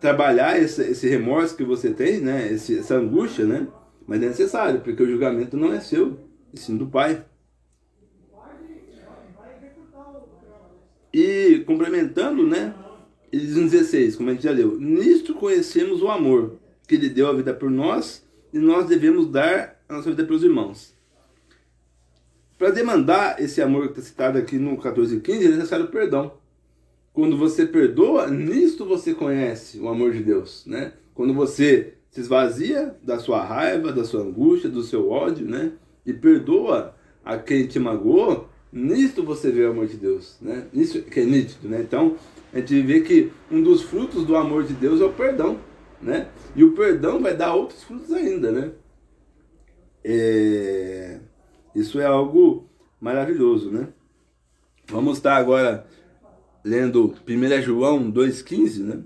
trabalhar 0.00 0.58
esse, 0.58 0.80
esse 0.80 1.06
remorso 1.06 1.54
que 1.54 1.64
você 1.64 1.90
tem, 1.90 2.18
né? 2.18 2.50
Esse, 2.50 2.78
essa 2.78 2.94
angústia, 2.94 3.44
né? 3.44 3.68
Mas 4.06 4.22
é 4.22 4.28
necessário, 4.28 4.80
porque 4.80 5.02
o 5.02 5.06
julgamento 5.06 5.56
não 5.56 5.72
é 5.72 5.80
seu, 5.80 6.18
e 6.52 6.58
sim 6.58 6.76
do 6.76 6.86
Pai. 6.86 7.24
E 11.12 11.62
complementando, 11.66 12.46
né? 12.46 12.74
Ele 13.32 13.46
diz 13.46 13.56
no 13.56 13.68
16, 13.68 14.16
como 14.16 14.30
a 14.30 14.32
gente 14.32 14.42
já 14.42 14.50
leu: 14.50 14.78
Nisto 14.78 15.34
conhecemos 15.34 16.02
o 16.02 16.08
amor, 16.08 16.58
que 16.86 16.96
Ele 16.96 17.08
deu 17.08 17.28
a 17.28 17.32
vida 17.32 17.54
por 17.54 17.70
nós, 17.70 18.26
e 18.52 18.58
nós 18.58 18.86
devemos 18.86 19.28
dar 19.28 19.80
a 19.88 19.94
nossa 19.94 20.10
vida 20.10 20.24
pelos 20.24 20.42
irmãos. 20.42 20.94
Para 22.58 22.70
demandar 22.70 23.40
esse 23.40 23.60
amor 23.60 23.86
que 23.88 23.98
está 23.98 24.02
citado 24.02 24.38
aqui 24.38 24.56
no 24.56 24.76
14 24.76 25.16
e 25.16 25.20
15, 25.20 25.44
é 25.44 25.48
necessário 25.50 25.88
perdão. 25.88 26.34
Quando 27.12 27.36
você 27.36 27.66
perdoa, 27.66 28.28
nisto 28.28 28.84
você 28.84 29.14
conhece 29.14 29.78
o 29.78 29.88
amor 29.88 30.12
de 30.12 30.22
Deus, 30.22 30.64
né? 30.66 30.92
Quando 31.14 31.32
você 31.32 31.94
se 32.14 32.20
esvazia 32.20 32.94
da 33.02 33.18
sua 33.18 33.44
raiva, 33.44 33.92
da 33.92 34.04
sua 34.04 34.22
angústia, 34.22 34.70
do 34.70 34.84
seu 34.84 35.10
ódio, 35.10 35.48
né? 35.48 35.72
E 36.06 36.12
perdoa 36.12 36.94
a 37.24 37.36
quem 37.36 37.66
te 37.66 37.80
magoou, 37.80 38.48
nisto 38.72 39.24
você 39.24 39.50
vê 39.50 39.64
o 39.64 39.72
amor 39.72 39.88
de 39.88 39.96
Deus, 39.96 40.38
né? 40.40 40.68
Isso 40.72 41.02
que 41.02 41.18
é 41.18 41.24
nítido, 41.24 41.68
né? 41.68 41.80
Então, 41.80 42.16
a 42.52 42.60
gente 42.60 42.80
vê 42.82 43.00
que 43.00 43.32
um 43.50 43.60
dos 43.60 43.82
frutos 43.82 44.24
do 44.24 44.36
amor 44.36 44.62
de 44.62 44.74
Deus 44.74 45.00
é 45.00 45.04
o 45.04 45.12
perdão, 45.12 45.58
né? 46.00 46.28
E 46.54 46.62
o 46.62 46.70
perdão 46.70 47.20
vai 47.20 47.36
dar 47.36 47.52
outros 47.52 47.82
frutos 47.82 48.12
ainda, 48.12 48.52
né? 48.52 48.70
É... 50.04 51.18
Isso 51.74 51.98
é 51.98 52.06
algo 52.06 52.68
maravilhoso, 53.00 53.72
né? 53.72 53.88
Vamos 54.86 55.16
estar 55.16 55.34
agora 55.34 55.84
lendo 56.62 57.12
1 57.28 57.60
João 57.60 58.12
2,15, 58.12 58.84
né? 58.84 59.02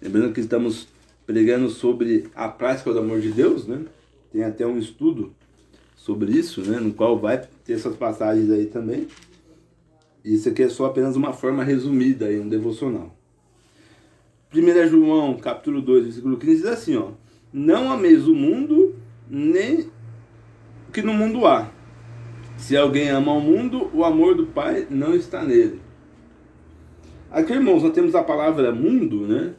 Lembrando 0.00 0.32
que 0.32 0.40
estamos 0.40 0.93
pregando 1.26 1.68
sobre 1.70 2.28
a 2.34 2.48
prática 2.48 2.92
do 2.92 2.98
amor 2.98 3.20
de 3.20 3.30
Deus, 3.30 3.66
né? 3.66 3.82
Tem 4.32 4.44
até 4.44 4.66
um 4.66 4.78
estudo 4.78 5.34
sobre 5.96 6.32
isso, 6.32 6.60
né? 6.62 6.78
No 6.78 6.92
qual 6.92 7.18
vai 7.18 7.46
ter 7.64 7.74
essas 7.74 7.96
passagens 7.96 8.50
aí 8.50 8.66
também. 8.66 9.06
Isso 10.24 10.48
aqui 10.48 10.62
é 10.62 10.68
só 10.68 10.86
apenas 10.86 11.16
uma 11.16 11.32
forma 11.32 11.62
resumida 11.62 12.26
aí, 12.26 12.38
um 12.38 12.48
devocional. 12.48 13.14
1 14.54 14.88
João, 14.88 15.36
capítulo 15.36 15.82
2, 15.82 16.04
versículo 16.04 16.36
15, 16.36 16.56
diz 16.56 16.66
assim, 16.66 16.96
ó. 16.96 17.10
Não 17.52 17.90
ameis 17.90 18.26
o 18.26 18.34
mundo, 18.34 18.94
nem 19.28 19.90
o 20.88 20.92
que 20.92 21.02
no 21.02 21.12
mundo 21.12 21.46
há. 21.46 21.70
Se 22.56 22.76
alguém 22.76 23.08
ama 23.08 23.32
o 23.32 23.40
mundo, 23.40 23.90
o 23.92 24.04
amor 24.04 24.34
do 24.34 24.46
Pai 24.46 24.86
não 24.88 25.14
está 25.14 25.44
nele. 25.44 25.80
Aqui, 27.30 27.52
irmãos, 27.52 27.82
nós 27.82 27.92
temos 27.92 28.14
a 28.14 28.22
palavra 28.22 28.72
mundo, 28.72 29.26
né? 29.26 29.54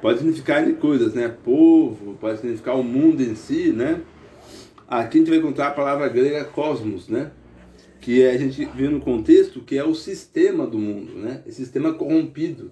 Pode 0.00 0.18
significar 0.18 0.64
coisas, 0.74 1.14
né? 1.14 1.28
Povo, 1.28 2.16
pode 2.20 2.40
significar 2.40 2.76
o 2.76 2.84
mundo 2.84 3.20
em 3.20 3.34
si, 3.34 3.72
né? 3.72 4.00
Aqui 4.86 5.18
a 5.18 5.20
gente 5.20 5.30
vai 5.30 5.38
encontrar 5.38 5.68
a 5.68 5.72
palavra 5.72 6.08
grega 6.08 6.44
cosmos, 6.44 7.08
né? 7.08 7.32
Que 8.00 8.24
a 8.26 8.38
gente 8.38 8.64
vê 8.64 8.88
no 8.88 9.00
contexto 9.00 9.60
que 9.60 9.76
é 9.76 9.84
o 9.84 9.94
sistema 9.94 10.66
do 10.66 10.78
mundo, 10.78 11.14
né? 11.14 11.42
Esse 11.46 11.64
sistema 11.64 11.92
corrompido. 11.94 12.70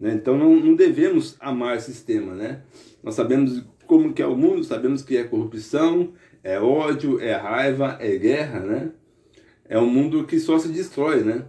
Né? 0.00 0.14
Então 0.14 0.36
não, 0.36 0.56
não 0.56 0.74
devemos 0.74 1.36
amar 1.38 1.80
sistema, 1.80 2.34
né? 2.34 2.62
Nós 3.02 3.14
sabemos 3.14 3.64
como 3.86 4.12
que 4.12 4.22
é 4.22 4.26
o 4.26 4.36
mundo, 4.36 4.64
sabemos 4.64 5.02
que 5.02 5.16
é 5.16 5.24
corrupção, 5.24 6.14
é 6.42 6.58
ódio, 6.58 7.20
é 7.20 7.34
raiva, 7.34 7.98
é 8.00 8.16
guerra, 8.16 8.60
né? 8.60 8.92
É 9.68 9.78
um 9.78 9.86
mundo 9.86 10.24
que 10.24 10.40
só 10.40 10.58
se 10.58 10.68
destrói, 10.68 11.22
né? 11.22 11.44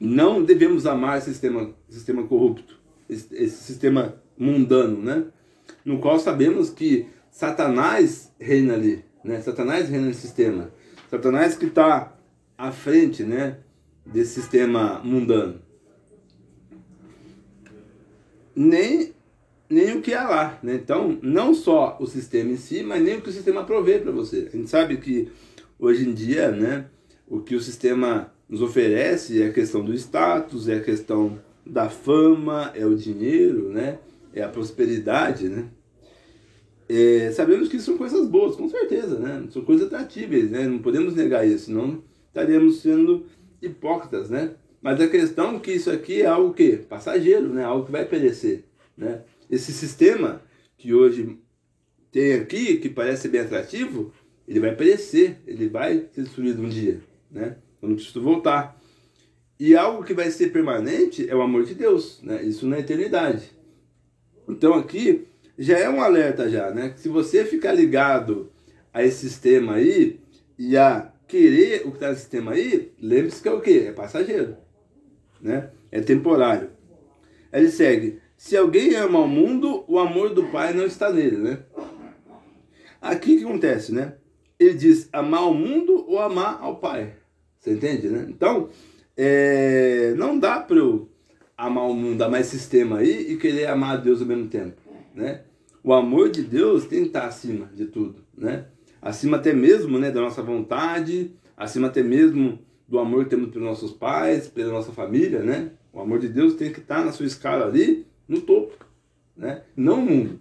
Não 0.00 0.42
devemos 0.44 0.84
amar 0.84 1.18
esse 1.18 1.30
sistema, 1.30 1.74
sistema 1.88 2.24
corrupto, 2.24 2.80
esse, 3.08 3.34
esse 3.34 3.62
sistema 3.62 4.21
mundano, 4.42 5.00
né? 5.00 5.24
No 5.84 5.98
qual 5.98 6.18
sabemos 6.18 6.68
que 6.68 7.06
Satanás 7.30 8.32
reina 8.38 8.74
ali, 8.74 9.04
né? 9.24 9.40
Satanás 9.40 9.88
reina 9.88 10.08
no 10.08 10.14
sistema. 10.14 10.70
Satanás 11.08 11.56
que 11.56 11.66
está 11.66 12.16
à 12.58 12.72
frente, 12.72 13.22
né? 13.22 13.58
Desse 14.04 14.40
sistema 14.40 15.00
mundano. 15.04 15.60
Nem, 18.54 19.12
nem 19.70 19.96
o 19.96 20.02
que 20.02 20.12
há 20.12 20.28
lá, 20.28 20.58
né? 20.62 20.74
Então, 20.74 21.18
não 21.22 21.54
só 21.54 21.96
o 22.00 22.06
sistema 22.06 22.50
em 22.50 22.56
si, 22.56 22.82
mas 22.82 23.02
nem 23.02 23.16
o 23.16 23.22
que 23.22 23.30
o 23.30 23.32
sistema 23.32 23.64
provê 23.64 23.98
para 23.98 24.10
você. 24.10 24.48
A 24.52 24.56
gente 24.56 24.68
sabe 24.68 24.96
que 24.96 25.30
hoje 25.78 26.08
em 26.08 26.12
dia, 26.12 26.50
né? 26.50 26.86
O 27.28 27.40
que 27.40 27.54
o 27.54 27.60
sistema 27.60 28.32
nos 28.48 28.60
oferece 28.60 29.40
é 29.40 29.46
a 29.46 29.52
questão 29.52 29.82
do 29.82 29.94
status, 29.94 30.68
é 30.68 30.76
a 30.76 30.82
questão 30.82 31.38
da 31.64 31.88
fama, 31.88 32.70
é 32.74 32.84
o 32.84 32.94
dinheiro, 32.94 33.70
né? 33.70 33.98
É 34.34 34.42
a 34.42 34.48
prosperidade, 34.48 35.48
né? 35.48 35.68
É, 36.88 37.30
sabemos 37.30 37.68
que 37.68 37.80
são 37.80 37.96
coisas 37.96 38.28
boas, 38.28 38.56
com 38.56 38.68
certeza, 38.68 39.18
né? 39.18 39.46
São 39.50 39.62
coisas 39.62 39.86
atratíveis, 39.86 40.50
né? 40.50 40.66
Não 40.66 40.78
podemos 40.78 41.14
negar 41.14 41.46
isso, 41.46 41.66
senão 41.66 42.02
estaríamos 42.28 42.80
sendo 42.80 43.24
hipócritas, 43.60 44.28
né? 44.28 44.54
Mas 44.80 45.00
a 45.00 45.08
questão 45.08 45.56
é 45.56 45.58
que 45.60 45.72
isso 45.72 45.90
aqui 45.90 46.22
é 46.22 46.26
algo 46.26 46.52
que 46.52 46.76
passageiro, 46.76 47.48
né? 47.48 47.64
Algo 47.64 47.86
que 47.86 47.92
vai 47.92 48.04
perecer, 48.04 48.64
né? 48.96 49.22
Esse 49.48 49.72
sistema 49.72 50.42
que 50.76 50.92
hoje 50.92 51.38
tem 52.10 52.34
aqui, 52.34 52.76
que 52.76 52.88
parece 52.88 53.28
bem 53.28 53.40
atrativo, 53.40 54.12
ele 54.46 54.60
vai 54.60 54.74
perecer, 54.74 55.40
ele 55.46 55.68
vai 55.68 56.08
ser 56.12 56.22
destruído 56.22 56.62
um 56.62 56.68
dia, 56.68 57.00
né? 57.30 57.56
Quando 57.80 57.94
Cristo 57.94 58.20
voltar. 58.20 58.78
E 59.58 59.76
algo 59.76 60.04
que 60.04 60.12
vai 60.12 60.30
ser 60.30 60.50
permanente 60.52 61.28
é 61.28 61.34
o 61.34 61.40
amor 61.40 61.64
de 61.64 61.74
Deus, 61.74 62.20
né? 62.22 62.42
Isso 62.42 62.66
na 62.66 62.80
eternidade. 62.80 63.50
Então 64.52 64.74
aqui 64.74 65.26
já 65.58 65.78
é 65.78 65.88
um 65.88 66.02
alerta 66.02 66.48
já, 66.48 66.70
né? 66.70 66.92
Se 66.96 67.08
você 67.08 67.44
ficar 67.44 67.72
ligado 67.72 68.50
a 68.92 69.02
esse 69.02 69.28
sistema 69.28 69.74
aí 69.74 70.20
e 70.58 70.76
a 70.76 71.10
querer 71.26 71.82
o 71.86 71.90
que 71.90 71.96
está 71.96 72.10
no 72.10 72.16
sistema 72.16 72.52
aí, 72.52 72.92
lembre-se 73.00 73.42
que 73.42 73.48
é 73.48 73.52
o 73.52 73.60
quê? 73.60 73.86
É 73.88 73.92
passageiro, 73.92 74.56
né? 75.40 75.70
É 75.90 76.00
temporário. 76.00 76.70
Ele 77.52 77.70
segue, 77.70 78.20
se 78.36 78.56
alguém 78.56 78.94
ama 78.94 79.20
o 79.20 79.28
mundo, 79.28 79.84
o 79.88 79.98
amor 79.98 80.34
do 80.34 80.44
Pai 80.48 80.72
não 80.74 80.84
está 80.84 81.10
nele, 81.12 81.36
né? 81.36 81.58
Aqui 83.00 83.38
que 83.38 83.44
acontece, 83.44 83.92
né? 83.92 84.14
Ele 84.58 84.74
diz 84.74 85.08
amar 85.12 85.48
o 85.48 85.54
mundo 85.54 86.04
ou 86.08 86.18
amar 86.18 86.58
ao 86.60 86.76
Pai. 86.76 87.14
Você 87.58 87.72
entende, 87.72 88.08
né? 88.08 88.26
Então, 88.28 88.68
é, 89.16 90.14
não 90.16 90.38
dá 90.38 90.60
para 90.60 90.78
eu 90.78 91.11
amar 91.66 91.88
o 91.88 91.94
mundo, 91.94 92.22
amar 92.22 92.40
esse 92.40 92.58
sistema 92.58 92.98
aí 92.98 93.32
e 93.32 93.36
querer 93.36 93.66
amar 93.68 93.94
a 93.94 93.96
Deus 93.96 94.20
ao 94.20 94.26
mesmo 94.26 94.48
tempo, 94.48 94.80
né? 95.14 95.42
O 95.84 95.92
amor 95.92 96.28
de 96.28 96.42
Deus 96.42 96.86
tem 96.86 97.02
que 97.02 97.06
estar 97.06 97.26
acima 97.26 97.70
de 97.74 97.86
tudo, 97.86 98.16
né? 98.36 98.66
Acima 99.00 99.36
até 99.36 99.52
mesmo, 99.52 99.98
né, 99.98 100.10
da 100.10 100.20
nossa 100.20 100.42
vontade, 100.42 101.32
acima 101.56 101.88
até 101.88 102.02
mesmo 102.02 102.58
do 102.88 102.98
amor 102.98 103.24
que 103.24 103.30
temos 103.30 103.50
pelos 103.50 103.66
nossos 103.66 103.92
pais, 103.92 104.48
pela 104.48 104.72
nossa 104.72 104.92
família, 104.92 105.40
né? 105.40 105.70
O 105.92 106.00
amor 106.00 106.18
de 106.18 106.28
Deus 106.28 106.54
tem 106.54 106.72
que 106.72 106.80
estar 106.80 107.04
na 107.04 107.12
sua 107.12 107.26
escala 107.26 107.66
ali, 107.66 108.06
no 108.26 108.40
topo, 108.40 108.84
né? 109.36 109.62
Não 109.76 110.00
mundo, 110.00 110.40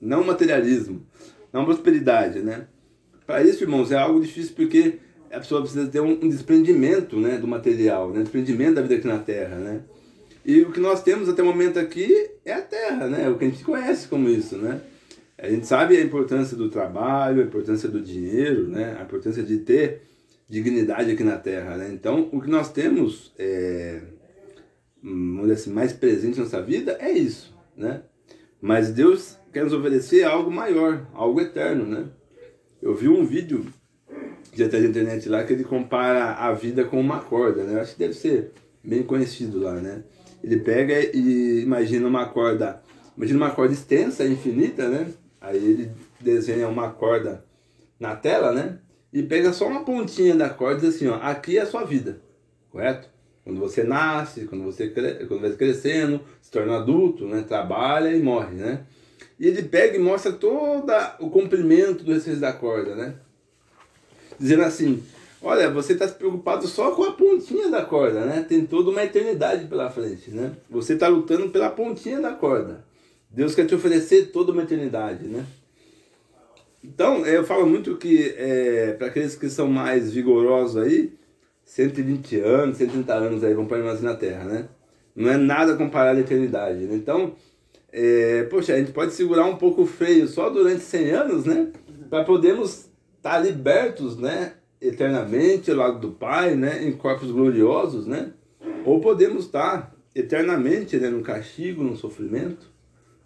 não 0.00 0.24
materialismo, 0.24 1.04
não 1.52 1.64
prosperidade, 1.64 2.40
né? 2.40 2.68
Para 3.26 3.42
isso, 3.42 3.64
irmãos, 3.64 3.90
é 3.90 3.96
algo 3.96 4.20
difícil 4.20 4.54
porque 4.54 4.98
a 5.32 5.38
pessoa 5.38 5.62
precisa 5.62 5.88
ter 5.88 6.00
um, 6.00 6.12
um 6.12 6.28
desprendimento, 6.28 7.18
né, 7.18 7.38
do 7.38 7.48
material, 7.48 8.12
né? 8.12 8.22
Desprendimento 8.22 8.74
da 8.74 8.82
vida 8.82 8.96
aqui 8.96 9.06
na 9.06 9.18
Terra, 9.18 9.56
né? 9.56 9.82
E 10.44 10.60
o 10.60 10.70
que 10.70 10.80
nós 10.80 11.02
temos 11.02 11.28
até 11.28 11.42
o 11.42 11.46
momento 11.46 11.78
aqui 11.78 12.30
é 12.44 12.52
a 12.52 12.60
terra, 12.60 13.08
né? 13.08 13.28
O 13.30 13.38
que 13.38 13.46
a 13.46 13.48
gente 13.48 13.64
conhece 13.64 14.06
como 14.08 14.28
isso, 14.28 14.58
né? 14.58 14.80
A 15.38 15.48
gente 15.48 15.66
sabe 15.66 15.96
a 15.96 16.02
importância 16.02 16.56
do 16.56 16.68
trabalho, 16.68 17.42
a 17.42 17.46
importância 17.46 17.88
do 17.88 18.00
dinheiro, 18.00 18.68
né? 18.68 18.96
A 18.98 19.04
importância 19.04 19.42
de 19.42 19.58
ter 19.58 20.02
dignidade 20.48 21.10
aqui 21.10 21.24
na 21.24 21.38
terra, 21.38 21.76
né? 21.76 21.90
Então, 21.92 22.28
o 22.30 22.40
que 22.40 22.50
nós 22.50 22.70
temos, 22.70 23.32
é, 23.38 24.02
assim, 25.52 25.70
mais 25.70 25.92
presente 25.92 26.36
na 26.36 26.44
nossa 26.44 26.60
vida 26.62 26.96
é 27.00 27.10
isso, 27.10 27.56
né? 27.74 28.02
Mas 28.60 28.90
Deus 28.90 29.38
quer 29.52 29.64
nos 29.64 29.72
oferecer 29.72 30.24
algo 30.24 30.50
maior, 30.50 31.06
algo 31.14 31.40
eterno, 31.40 31.86
né? 31.86 32.06
Eu 32.82 32.94
vi 32.94 33.08
um 33.08 33.24
vídeo 33.24 33.66
de 34.52 34.62
até 34.62 34.80
da 34.80 34.86
internet 34.86 35.28
lá 35.28 35.42
que 35.42 35.54
ele 35.54 35.64
compara 35.64 36.34
a 36.34 36.52
vida 36.52 36.84
com 36.84 37.00
uma 37.00 37.20
corda, 37.20 37.64
né? 37.64 37.74
Eu 37.74 37.80
acho 37.80 37.94
que 37.94 37.98
deve 37.98 38.14
ser 38.14 38.52
bem 38.82 39.02
conhecido 39.02 39.58
lá, 39.58 39.74
né? 39.80 40.04
Ele 40.44 40.58
pega 40.58 41.00
e 41.16 41.62
imagina 41.62 42.06
uma 42.06 42.26
corda, 42.26 42.82
imagina 43.16 43.38
uma 43.38 43.50
corda 43.52 43.72
extensa, 43.72 44.26
infinita, 44.26 44.90
né? 44.90 45.06
Aí 45.40 45.56
ele 45.56 45.90
desenha 46.20 46.68
uma 46.68 46.90
corda 46.90 47.42
na 47.98 48.14
tela, 48.14 48.52
né? 48.52 48.78
E 49.10 49.22
pega 49.22 49.54
só 49.54 49.66
uma 49.66 49.86
pontinha 49.86 50.34
da 50.34 50.50
corda 50.50 50.84
e 50.84 50.86
diz 50.86 50.96
assim, 50.96 51.08
ó, 51.08 51.14
aqui 51.14 51.56
é 51.56 51.62
a 51.62 51.66
sua 51.66 51.84
vida, 51.84 52.20
correto? 52.70 53.08
Quando 53.42 53.58
você 53.58 53.84
nasce, 53.84 54.44
quando 54.44 54.64
você 54.64 54.90
cre... 54.90 55.24
quando 55.26 55.40
vai 55.40 55.52
crescendo, 55.52 56.20
se 56.42 56.50
torna 56.50 56.76
adulto, 56.76 57.26
né? 57.26 57.42
Trabalha 57.48 58.14
e 58.14 58.22
morre, 58.22 58.56
né? 58.56 58.84
E 59.40 59.46
ele 59.46 59.62
pega 59.62 59.96
e 59.96 59.98
mostra 59.98 60.30
todo 60.30 60.92
o 61.20 61.30
comprimento 61.30 62.04
do 62.04 62.12
recesso 62.12 62.40
da 62.40 62.52
corda, 62.52 62.94
né? 62.94 63.14
Dizendo 64.38 64.62
assim, 64.62 65.02
olha, 65.44 65.70
você 65.70 65.92
está 65.92 66.08
se 66.08 66.14
preocupado 66.14 66.66
só 66.66 66.92
com 66.92 67.04
a 67.04 67.12
pontinha 67.12 67.70
da 67.70 67.84
corda, 67.84 68.24
né? 68.24 68.44
Tem 68.48 68.64
toda 68.66 68.90
uma 68.90 69.04
eternidade 69.04 69.66
pela 69.66 69.90
frente, 69.90 70.30
né? 70.30 70.52
Você 70.70 70.94
está 70.94 71.06
lutando 71.06 71.50
pela 71.50 71.70
pontinha 71.70 72.20
da 72.20 72.32
corda. 72.32 72.84
Deus 73.30 73.54
quer 73.54 73.66
te 73.66 73.74
oferecer 73.74 74.32
toda 74.32 74.52
uma 74.52 74.62
eternidade, 74.62 75.26
né? 75.26 75.44
Então, 76.82 77.26
eu 77.26 77.44
falo 77.44 77.66
muito 77.66 77.96
que 77.96 78.34
é, 78.36 78.92
para 78.92 79.06
aqueles 79.06 79.36
que 79.36 79.48
são 79.48 79.68
mais 79.68 80.12
vigorosos 80.12 80.82
aí, 80.82 81.12
120 81.64 82.40
anos, 82.40 82.76
130 82.76 83.14
anos 83.14 83.44
aí 83.44 83.54
vão 83.54 83.66
permanecer 83.66 84.04
na 84.04 84.14
Terra, 84.14 84.44
né? 84.44 84.68
Não 85.14 85.30
é 85.30 85.36
nada 85.36 85.76
comparado 85.76 86.18
à 86.18 86.20
eternidade, 86.20 86.80
né? 86.80 86.94
Então, 86.94 87.34
é, 87.92 88.42
poxa, 88.44 88.74
a 88.74 88.78
gente 88.78 88.92
pode 88.92 89.12
segurar 89.12 89.46
um 89.46 89.56
pouco 89.56 89.82
o 89.82 89.86
freio 89.86 90.26
só 90.26 90.50
durante 90.50 90.80
100 90.80 91.10
anos, 91.10 91.44
né? 91.44 91.68
Para 92.10 92.24
podermos 92.24 92.90
estar 93.16 93.34
tá 93.34 93.38
libertos, 93.38 94.18
né? 94.18 94.54
Eternamente 94.86 95.70
ao 95.70 95.76
lado 95.78 95.98
do 95.98 96.12
Pai, 96.12 96.54
né? 96.54 96.84
Em 96.84 96.92
corpos 96.92 97.30
gloriosos, 97.30 98.06
né? 98.06 98.32
Ou 98.84 99.00
podemos 99.00 99.46
estar 99.46 99.94
eternamente 100.14 100.98
né? 100.98 101.08
no 101.08 101.22
castigo, 101.22 101.82
no 101.82 101.96
sofrimento, 101.96 102.70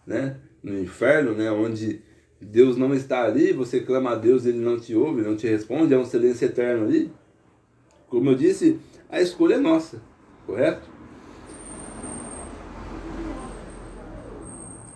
né? 0.07 0.37
No 0.62 0.79
inferno, 0.79 1.35
né? 1.35 1.50
Onde 1.50 2.00
Deus 2.41 2.77
não 2.77 2.95
está 2.95 3.25
ali, 3.25 3.53
você 3.53 3.81
clama 3.81 4.12
a 4.12 4.15
Deus, 4.15 4.47
Ele 4.47 4.59
não 4.59 4.79
te 4.79 4.95
ouve, 4.95 5.23
não 5.23 5.37
te 5.37 5.49
responde, 5.49 5.93
é 5.93 5.99
um 5.99 6.05
silêncio 6.05 6.47
eterno 6.47 6.85
ali. 6.85 7.11
Como 8.09 8.31
eu 8.31 8.35
disse, 8.37 8.79
a 9.11 9.21
escolha 9.21 9.55
é 9.55 9.59
nossa, 9.59 10.00
correto? 10.47 10.88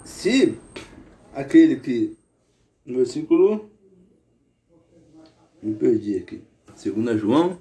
Se 0.05 0.57
aquele 1.35 1.81
que. 1.81 2.17
No 2.87 2.99
versículo. 2.99 3.71
Me 5.63 5.75
perdi 5.75 6.17
aqui. 6.17 6.43
Segunda 6.83 7.17
João. 7.17 7.61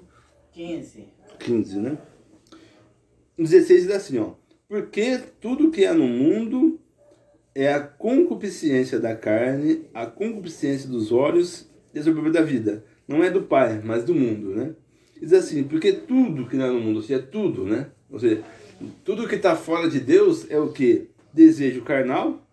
15. 0.50 1.04
15, 1.38 1.78
né? 1.78 1.96
16 3.38 3.82
diz 3.82 3.90
assim, 3.92 4.18
ó. 4.18 4.32
Porque 4.68 5.20
tudo 5.40 5.70
que 5.70 5.86
há 5.86 5.94
no 5.94 6.08
mundo 6.08 6.80
é 7.54 7.72
a 7.72 7.78
concupiscência 7.78 8.98
da 8.98 9.14
carne, 9.14 9.84
a 9.94 10.06
concupiscência 10.06 10.88
dos 10.88 11.12
olhos 11.12 11.70
e 11.94 12.00
a 12.00 12.02
soberba 12.02 12.30
da 12.30 12.42
vida. 12.42 12.84
Não 13.06 13.22
é 13.22 13.30
do 13.30 13.44
Pai, 13.44 13.80
mas 13.84 14.04
do 14.04 14.12
mundo, 14.12 14.56
né? 14.56 14.74
Diz 15.20 15.32
assim, 15.32 15.62
porque 15.62 15.92
tudo 15.92 16.48
que 16.48 16.56
há 16.56 16.66
no 16.66 16.80
mundo, 16.80 16.96
ou 16.96 17.02
seja, 17.02 17.22
tudo, 17.22 17.64
né? 17.64 17.92
Ou 18.10 18.18
seja, 18.18 18.42
tudo 19.04 19.28
que 19.28 19.36
está 19.36 19.54
fora 19.54 19.88
de 19.88 20.00
Deus 20.00 20.50
é 20.50 20.58
o 20.58 20.72
que? 20.72 21.10
Desejo 21.32 21.82
carnal, 21.82 22.44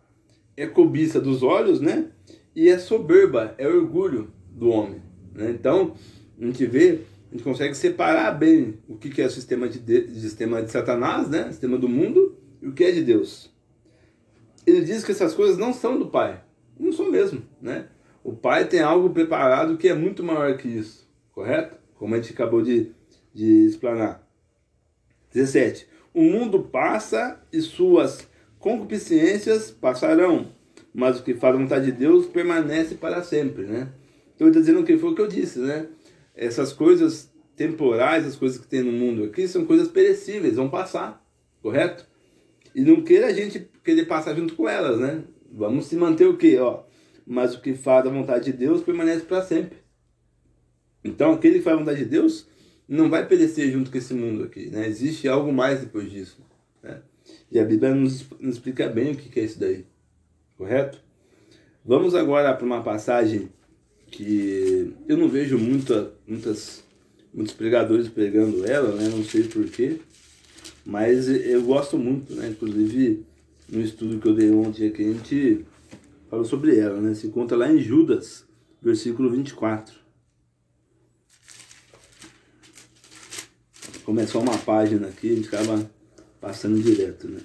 é 0.56 0.68
cobiça 0.68 1.20
dos 1.20 1.42
olhos, 1.42 1.82
né? 1.82 2.12
E 2.56 2.70
é 2.70 2.78
soberba, 2.78 3.56
é 3.58 3.68
orgulho 3.68 4.32
do 4.52 4.70
homem. 4.70 5.02
Né? 5.34 5.50
Então, 5.50 5.96
a 6.40 6.46
gente 6.46 6.66
vê, 6.66 7.02
a 7.30 7.36
gente 7.36 7.44
consegue 7.44 7.76
separar 7.76 8.32
bem 8.32 8.80
o 8.88 8.98
que 8.98 9.22
é 9.22 9.26
o 9.26 9.30
sistema 9.30 9.68
de, 9.68 9.80
de, 9.80 10.20
sistema 10.20 10.62
de 10.62 10.72
Satanás, 10.72 11.30
né? 11.30 11.50
sistema 11.52 11.78
do 11.78 11.90
mundo, 11.90 12.38
e 12.62 12.68
o 12.68 12.74
que 12.74 12.84
é 12.84 12.92
de 12.92 13.04
Deus. 13.04 13.54
Ele 14.66 14.82
diz 14.82 15.04
que 15.04 15.12
essas 15.12 15.34
coisas 15.34 15.58
não 15.58 15.74
são 15.74 15.98
do 15.98 16.08
Pai. 16.08 16.42
Não 16.80 16.92
são 16.92 17.12
mesmo, 17.12 17.42
né? 17.62 17.88
O 18.24 18.34
Pai 18.34 18.68
tem 18.68 18.80
algo 18.80 19.10
preparado 19.10 19.78
que 19.78 19.88
é 19.88 19.94
muito 19.94 20.24
maior 20.24 20.58
que 20.58 20.68
isso, 20.68 21.08
correto? 21.32 21.76
Como 21.96 22.16
a 22.16 22.18
gente 22.18 22.34
acabou 22.34 22.62
de, 22.62 22.92
de 23.34 23.66
explanar. 23.66 24.26
17. 25.34 25.88
O 26.14 26.24
mundo 26.24 26.64
passa 26.64 27.42
e 27.52 27.62
suas 27.62 28.28
concupiscências 28.58 29.72
passarão, 29.72 30.52
mas 30.94 31.20
o 31.20 31.24
que 31.24 31.34
faz 31.34 31.56
a 31.56 31.58
vontade 31.58 31.86
de 31.86 31.92
Deus 31.92 32.26
permanece 32.26 32.96
para 32.96 33.24
sempre, 33.24 33.64
né? 33.64 33.90
Então 34.36 34.48
ele 34.48 34.58
está 34.58 34.60
dizendo 34.60 34.86
que 34.86 34.98
foi 34.98 35.12
o 35.12 35.16
que 35.16 35.22
eu 35.22 35.28
disse, 35.28 35.60
né? 35.60 35.88
Essas 36.42 36.72
coisas 36.72 37.30
temporais, 37.54 38.26
as 38.26 38.38
coisas 38.38 38.58
que 38.58 38.66
tem 38.66 38.82
no 38.82 38.94
mundo 38.94 39.26
aqui, 39.26 39.46
são 39.46 39.66
coisas 39.66 39.90
perecíveis, 39.90 40.56
vão 40.56 40.70
passar, 40.70 41.22
correto? 41.62 42.08
E 42.74 42.80
não 42.80 43.02
queira 43.02 43.28
a 43.28 43.34
gente 43.34 43.70
querer 43.84 44.06
passar 44.06 44.34
junto 44.34 44.56
com 44.56 44.68
elas, 44.68 45.02
né? 45.02 45.26
Vamos 45.52 45.88
se 45.88 45.98
manter 45.98 46.26
o 46.28 46.38
quê? 46.38 46.58
Ó, 46.58 46.84
mas 47.28 47.54
o 47.54 47.62
que 47.62 47.76
faz 47.76 48.08
a 48.08 48.10
vontade 48.10 48.46
de 48.46 48.54
Deus 48.54 48.82
permanece 48.82 49.26
para 49.26 49.42
sempre. 49.42 49.80
Então 51.04 51.34
aquele 51.34 51.56
que 51.56 51.66
faz 51.66 51.76
a 51.76 51.80
vontade 51.80 52.00
de 52.00 52.10
Deus 52.10 52.48
não 52.88 53.10
vai 53.10 53.28
perecer 53.28 53.70
junto 53.70 53.92
com 53.92 53.98
esse 53.98 54.14
mundo 54.14 54.46
aqui, 54.46 54.70
né? 54.70 54.88
Existe 54.88 55.28
algo 55.28 55.52
mais 55.52 55.82
depois 55.82 56.10
disso, 56.10 56.42
né? 56.82 57.02
E 57.52 57.60
a 57.60 57.66
Bíblia 57.66 57.94
nos, 57.94 58.26
nos 58.40 58.56
explica 58.56 58.88
bem 58.88 59.12
o 59.12 59.18
que 59.18 59.38
é 59.38 59.44
isso 59.44 59.60
daí. 59.60 59.86
Correto? 60.56 61.04
Vamos 61.84 62.16
agora 62.16 62.54
para 62.54 62.66
uma 62.66 62.82
passagem 62.82 63.52
que 64.10 64.94
eu 65.08 65.18
não 65.18 65.30
vejo 65.30 65.58
muita, 65.58 66.14
muitas, 66.28 66.84
muitos 67.34 67.54
pregadores 67.54 68.08
pregando 68.08 68.66
ela, 68.66 68.96
né? 68.96 69.10
não 69.10 69.24
sei 69.24 69.44
porquê, 69.44 70.00
mas 70.86 71.28
eu 71.28 71.62
gosto 71.64 71.98
muito, 71.98 72.34
né? 72.34 72.50
inclusive 72.50 73.26
no 73.68 73.82
estudo 73.82 74.20
que 74.20 74.28
eu 74.28 74.36
dei 74.36 74.52
ontem 74.52 74.88
aqui, 74.88 75.04
a 75.04 75.14
gente 75.14 75.66
falou 76.30 76.46
sobre 76.46 76.78
ela, 76.78 77.00
né? 77.00 77.14
se 77.14 77.28
encontra 77.28 77.58
lá 77.58 77.72
em 77.72 77.80
Judas, 77.80 78.46
versículo 78.82 79.30
24. 79.30 80.00
Começou 84.04 84.42
uma 84.42 84.58
página 84.58 85.08
aqui, 85.08 85.32
a 85.32 85.36
gente 85.36 85.48
acaba 85.48 85.90
passando 86.42 86.82
direto, 86.82 87.28
né? 87.28 87.42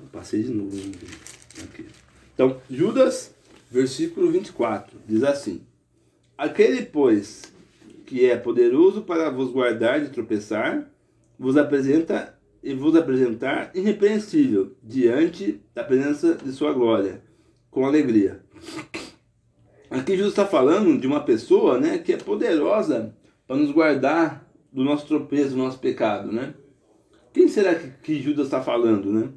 Eu 0.00 0.06
passei 0.06 0.42
de 0.42 0.50
novo 0.50 0.76
aqui. 1.62 1.86
Então, 2.34 2.60
Judas, 2.68 3.32
versículo 3.70 4.30
24, 4.30 4.98
diz 5.06 5.22
assim: 5.22 5.62
Aquele, 6.36 6.82
pois, 6.82 7.52
que 8.06 8.24
é 8.24 8.36
poderoso 8.36 9.02
para 9.02 9.30
vos 9.30 9.50
guardar 9.50 10.00
de 10.00 10.10
tropeçar, 10.10 10.90
vos 11.38 11.56
apresenta 11.56 12.38
e 12.62 12.74
vos 12.74 12.96
apresentar 12.96 13.70
irrepreensível 13.74 14.76
diante 14.82 15.60
da 15.74 15.84
presença 15.84 16.34
de 16.34 16.52
sua 16.52 16.72
glória, 16.72 17.22
com 17.70 17.86
alegria. 17.86 18.42
Aqui 19.90 20.12
Jesus 20.12 20.32
está 20.32 20.46
falando 20.46 21.00
de 21.00 21.06
uma 21.06 21.20
pessoa 21.20 21.78
né, 21.78 21.98
que 21.98 22.12
é 22.12 22.16
poderosa 22.16 23.14
para 23.46 23.56
nos 23.56 23.70
guardar 23.70 24.46
do 24.72 24.84
nosso 24.84 25.06
tropeço, 25.06 25.50
do 25.50 25.56
nosso 25.56 25.78
pecado, 25.78 26.30
né? 26.30 26.54
Quem 27.32 27.48
será 27.48 27.74
que, 27.74 27.88
que 28.02 28.20
Judas 28.20 28.46
está 28.46 28.60
falando, 28.60 29.12
né? 29.12 29.30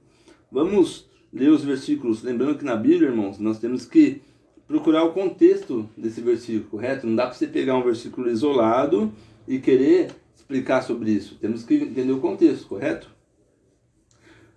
Vamos 0.52 1.10
ler 1.32 1.50
os 1.50 1.64
versículos. 1.64 2.24
Lembrando 2.24 2.58
que 2.58 2.66
na 2.66 2.76
Bíblia, 2.76 3.10
irmãos, 3.10 3.40
nós 3.40 3.60
temos 3.60 3.86
que 3.86 4.22
procurar 4.68 5.04
o 5.04 5.14
contexto 5.14 5.90
desse 5.98 6.22
versículo, 6.22 6.70
correto? 6.70 7.06
Não 7.06 7.16
dá 7.16 7.26
para 7.26 7.34
você 7.34 7.48
pegar 7.48 7.76
um 7.76 7.84
versículo 7.84 8.30
isolado 8.30 9.12
e 9.48 9.60
querer 9.60 10.12
explicar 10.36 10.82
sobre 10.82 11.12
isso. 11.12 11.36
Temos 11.36 11.64
que 11.64 11.76
entender 11.76 12.12
o 12.12 12.20
contexto, 12.20 12.68
correto? 12.68 13.10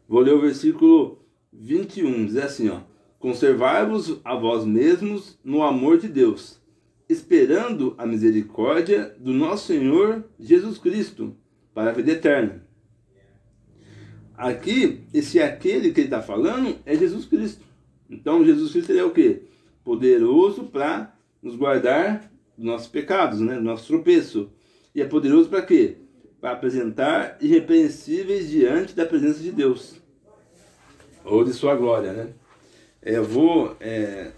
Vou 0.08 0.20
ler 0.20 0.34
o 0.34 0.40
versículo 0.40 1.18
21, 1.52 2.26
diz 2.26 2.36
assim, 2.36 2.68
ó. 2.68 2.80
Conservai-vos 3.18 4.20
a 4.22 4.34
vós 4.34 4.66
mesmos 4.66 5.38
no 5.42 5.62
amor 5.62 5.96
de 5.96 6.08
Deus, 6.08 6.60
esperando 7.08 7.94
a 7.96 8.04
misericórdia 8.04 9.16
do 9.18 9.32
nosso 9.32 9.66
Senhor 9.66 10.24
Jesus 10.38 10.76
Cristo 10.76 11.34
para 11.72 11.90
a 11.90 11.94
vida 11.94 12.12
eterna. 12.12 12.63
Aqui, 14.36 15.00
esse 15.12 15.40
aquele 15.40 15.92
que 15.92 16.00
ele 16.00 16.08
está 16.08 16.20
falando 16.20 16.76
é 16.84 16.96
Jesus 16.96 17.24
Cristo. 17.24 17.64
Então, 18.10 18.44
Jesus 18.44 18.72
Cristo 18.72 18.92
é 18.92 19.04
o 19.04 19.10
que? 19.10 19.42
Poderoso 19.84 20.64
para 20.64 21.14
nos 21.42 21.56
guardar 21.56 22.30
dos 22.56 22.66
nossos 22.66 22.88
pecados, 22.88 23.40
né? 23.40 23.54
do 23.54 23.62
nosso 23.62 23.86
tropeço. 23.86 24.50
E 24.94 25.00
é 25.00 25.04
poderoso 25.04 25.48
para 25.48 25.62
quê? 25.62 25.96
Para 26.40 26.52
apresentar 26.52 27.36
irrepreensíveis 27.40 28.48
diante 28.50 28.94
da 28.94 29.06
presença 29.06 29.40
de 29.40 29.52
Deus. 29.52 29.96
Ou 31.24 31.44
de 31.44 31.52
sua 31.52 31.74
glória, 31.74 32.12
né? 32.12 32.28
É, 33.00 33.16
eu 33.16 33.24
vou 33.24 33.76
é, 33.80 34.30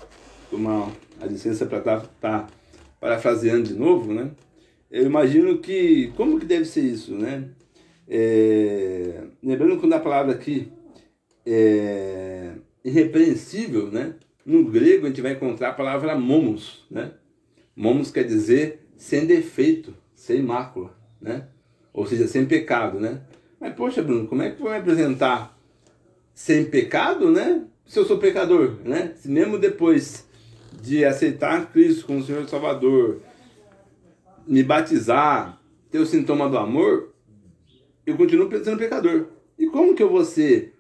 tomar 0.51 0.91
a 1.21 1.27
licença 1.27 1.67
para 1.67 1.79
estar 1.79 2.01
tá, 2.01 2.09
tá 2.21 2.47
parafraseando 3.01 3.69
de 3.69 3.75
novo, 3.75 4.13
né? 4.13 4.31
Eu 4.91 5.05
imagino 5.05 5.59
que, 5.59 6.13
como 6.17 6.39
que 6.39 6.47
deve 6.47 6.65
ser 6.65 6.83
isso, 6.83 7.15
né? 7.15 7.49
É, 8.09 9.25
lembrando 9.43 9.79
quando 9.79 9.93
a 9.95 10.01
palavra 10.01 10.33
aqui 10.33 10.73
é 11.45 12.53
irrepreensível, 12.85 13.91
né? 13.91 14.15
No 14.45 14.65
grego 14.65 15.07
a 15.07 15.09
gente 15.09 15.21
vai 15.21 15.33
encontrar 15.33 15.71
a 15.71 15.75
palavra 15.75 16.17
momos, 16.17 16.87
né? 16.91 17.13
Momos 17.75 18.11
quer 18.11 18.25
dizer 18.25 18.87
sem 18.97 19.27
defeito, 19.27 19.95
sem 20.15 20.41
mácula, 20.41 20.97
né? 21.21 21.49
ou 21.97 22.07
seja, 22.07 22.29
sem 22.29 22.45
pecado, 22.45 23.01
né? 23.01 23.23
Mas 23.59 23.75
poxa, 23.75 24.03
Bruno, 24.03 24.29
como 24.29 24.43
é 24.43 24.51
que 24.51 24.63
vai 24.63 24.79
apresentar 24.79 25.59
sem 26.35 26.67
pecado, 26.67 27.31
né? 27.31 27.65
Se 27.87 27.99
eu 27.99 28.05
sou 28.05 28.19
pecador, 28.19 28.77
né? 28.85 29.15
Se 29.17 29.31
mesmo 29.31 29.59
depois 29.59 30.29
de 30.83 31.07
aceitar 31.07 31.73
Cristo 31.73 32.05
como 32.05 32.23
Senhor 32.23 32.45
e 32.45 32.49
Salvador, 32.49 33.23
me 34.47 34.63
batizar, 34.63 35.59
ter 35.91 35.99
o 35.99 36.05
sintoma 36.05 36.51
do 36.51 36.59
amor, 36.59 37.15
eu 38.07 38.17
continuo 38.17 38.49
sendo 38.65 38.79
pecador. 38.79 39.27
E 39.59 39.67
como 39.67 39.95
que 39.95 40.03
eu 40.03 40.09
vou 40.09 40.25
ser 40.25 40.75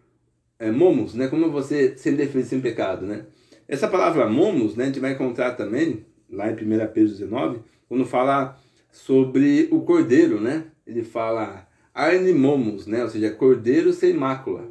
é, 0.59 0.71
momos, 0.71 1.15
né? 1.15 1.29
Como 1.29 1.45
eu 1.45 1.51
vou 1.51 1.63
ser 1.63 1.99
sem 1.99 2.15
defeito, 2.15 2.49
sem 2.49 2.61
pecado, 2.61 3.05
né? 3.05 3.27
Essa 3.69 3.89
palavra 3.89 4.29
momos, 4.29 4.77
né, 4.77 4.85
a 4.85 4.87
gente 4.87 5.01
vai 5.01 5.13
encontrar 5.13 5.53
também 5.53 6.07
lá 6.31 6.49
em 6.49 6.55
1 6.55 6.57
Pedro 6.93 7.11
19, 7.11 7.61
quando 7.89 8.05
fala 8.05 8.57
sobre 8.93 9.69
o 9.73 9.81
cordeiro, 9.81 10.41
né? 10.41 10.65
Ele 10.87 11.03
fala 11.03 11.67
arnimomos, 11.93 12.87
né? 12.87 13.03
Ou 13.03 13.09
seja, 13.09 13.31
cordeiro 13.31 13.93
sem 13.93 14.13
mácula. 14.13 14.69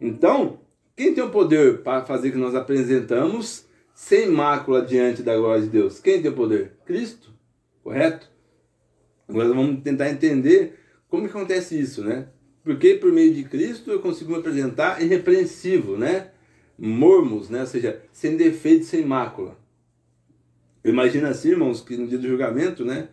Então, 0.00 0.60
quem 0.94 1.14
tem 1.14 1.24
o 1.24 1.30
poder 1.30 1.82
para 1.82 2.04
fazer 2.04 2.30
que 2.30 2.38
nós 2.38 2.54
apresentamos 2.54 3.66
sem 3.94 4.28
mácula 4.28 4.82
diante 4.82 5.22
da 5.22 5.36
glória 5.36 5.62
de 5.62 5.68
Deus? 5.68 5.98
Quem 5.98 6.22
tem 6.22 6.30
o 6.30 6.34
poder? 6.34 6.76
Cristo, 6.84 7.32
correto? 7.82 8.30
Agora 9.28 9.48
vamos 9.48 9.82
tentar 9.82 10.10
entender 10.10 10.78
como 11.12 11.28
que 11.28 11.36
acontece 11.36 11.78
isso, 11.78 12.02
né? 12.02 12.28
Porque 12.64 12.94
por 12.94 13.12
meio 13.12 13.34
de 13.34 13.44
Cristo 13.44 13.90
eu 13.90 14.00
consigo 14.00 14.32
me 14.32 14.38
apresentar 14.38 15.02
irrepreensível, 15.02 15.98
né? 15.98 16.28
Mormos, 16.78 17.50
né? 17.50 17.60
Ou 17.60 17.66
seja, 17.66 18.00
sem 18.10 18.34
defeito, 18.34 18.86
sem 18.86 19.04
mácula. 19.04 19.58
Imagina 20.82 21.28
assim, 21.28 21.50
irmãos, 21.50 21.82
que 21.82 21.98
no 21.98 22.08
dia 22.08 22.16
do 22.16 22.26
julgamento, 22.26 22.82
né? 22.82 23.08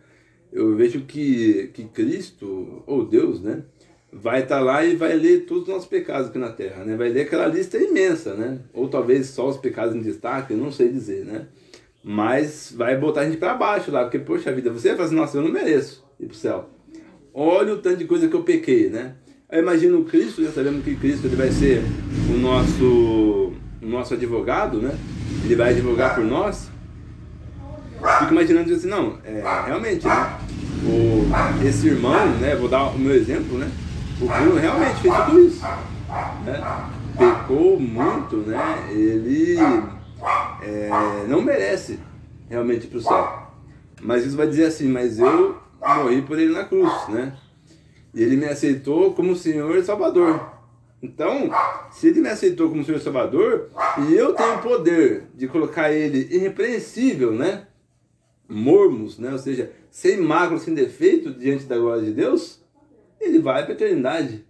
Eu 0.50 0.74
vejo 0.74 1.02
que, 1.02 1.70
que 1.74 1.84
Cristo, 1.84 2.82
ou 2.86 3.04
Deus, 3.04 3.42
né? 3.42 3.64
Vai 4.10 4.44
estar 4.44 4.56
tá 4.56 4.64
lá 4.64 4.82
e 4.82 4.96
vai 4.96 5.14
ler 5.14 5.44
todos 5.44 5.64
os 5.64 5.68
nossos 5.68 5.86
pecados 5.86 6.30
aqui 6.30 6.38
na 6.38 6.50
Terra, 6.50 6.82
né? 6.86 6.96
Vai 6.96 7.10
ler 7.10 7.26
aquela 7.26 7.46
lista 7.48 7.76
imensa, 7.76 8.34
né? 8.34 8.60
Ou 8.72 8.88
talvez 8.88 9.26
só 9.26 9.46
os 9.46 9.58
pecados 9.58 9.94
em 9.94 10.00
destaque, 10.00 10.54
eu 10.54 10.58
não 10.58 10.72
sei 10.72 10.88
dizer, 10.88 11.26
né? 11.26 11.48
Mas 12.02 12.72
vai 12.74 12.96
botar 12.96 13.20
a 13.20 13.24
gente 13.26 13.36
para 13.36 13.52
baixo 13.52 13.90
lá, 13.90 14.04
porque, 14.04 14.18
poxa 14.18 14.50
vida, 14.50 14.72
você 14.72 14.88
vai 14.88 14.96
fazer, 14.96 15.14
nossa, 15.14 15.36
eu 15.36 15.42
não 15.42 15.52
mereço 15.52 16.02
ir 16.18 16.28
pro 16.28 16.34
céu. 16.34 16.79
Olha 17.32 17.74
o 17.74 17.78
tanto 17.78 17.98
de 17.98 18.04
coisa 18.04 18.28
que 18.28 18.34
eu 18.34 18.42
pequei, 18.42 18.90
né? 18.90 19.14
Aí 19.48 19.60
imagina 19.60 19.96
o 19.96 20.04
Cristo, 20.04 20.42
já 20.42 20.50
sabemos 20.50 20.84
que 20.84 20.94
Cristo 20.94 21.26
ele 21.26 21.36
vai 21.36 21.50
ser 21.50 21.82
o 22.32 22.38
nosso, 22.38 23.52
o 23.82 23.86
nosso 23.86 24.14
advogado, 24.14 24.78
né? 24.78 24.96
Ele 25.44 25.56
vai 25.56 25.70
advogar 25.70 26.14
por 26.14 26.24
nós. 26.24 26.70
Fico 28.18 28.32
imaginando 28.32 28.72
assim, 28.72 28.88
não, 28.88 29.18
é, 29.24 29.42
realmente, 29.66 30.06
né? 30.06 30.38
O, 30.84 31.66
esse 31.66 31.88
irmão, 31.88 32.26
né? 32.40 32.56
Vou 32.56 32.68
dar 32.68 32.90
o 32.90 32.98
meu 32.98 33.14
exemplo, 33.14 33.58
né? 33.58 33.70
O 34.20 34.26
Bruno 34.26 34.56
realmente 34.56 35.00
fez 35.00 35.14
tudo 35.24 35.40
isso. 35.40 35.62
Né? 36.44 36.90
Pecou 37.16 37.78
muito, 37.78 38.36
né? 38.38 38.88
Ele 38.90 39.56
é, 40.62 41.24
não 41.28 41.42
merece 41.42 41.98
realmente 42.48 42.86
para 42.86 42.98
o 42.98 43.02
céu. 43.02 43.50
Mas 44.02 44.26
isso 44.26 44.36
vai 44.36 44.46
dizer 44.46 44.66
assim, 44.66 44.88
mas 44.88 45.18
eu 45.18 45.59
morri 45.80 46.22
por 46.22 46.38
ele 46.38 46.52
na 46.52 46.64
cruz, 46.64 47.08
né? 47.08 47.36
E 48.14 48.22
ele 48.22 48.36
me 48.36 48.46
aceitou 48.46 49.14
como 49.14 49.36
Senhor 49.36 49.76
e 49.76 49.82
Salvador. 49.82 50.58
Então, 51.02 51.50
se 51.90 52.08
ele 52.08 52.20
me 52.20 52.28
aceitou 52.28 52.68
como 52.68 52.84
Senhor 52.84 52.98
e 52.98 53.02
Salvador, 53.02 53.70
e 54.06 54.14
eu 54.14 54.34
tenho 54.34 54.56
o 54.56 54.62
poder 54.62 55.28
de 55.34 55.48
colocar 55.48 55.90
ele 55.92 56.28
irrepreensível, 56.30 57.32
né? 57.32 57.66
Mormos, 58.48 59.18
né? 59.18 59.32
Ou 59.32 59.38
seja, 59.38 59.72
sem 59.90 60.20
mácula, 60.20 60.60
sem 60.60 60.74
defeito 60.74 61.32
diante 61.32 61.64
da 61.64 61.78
glória 61.78 62.02
de 62.02 62.12
Deus, 62.12 62.60
ele 63.20 63.38
vai 63.38 63.62
para 63.62 63.72
a 63.72 63.76
eternidade. 63.76 64.44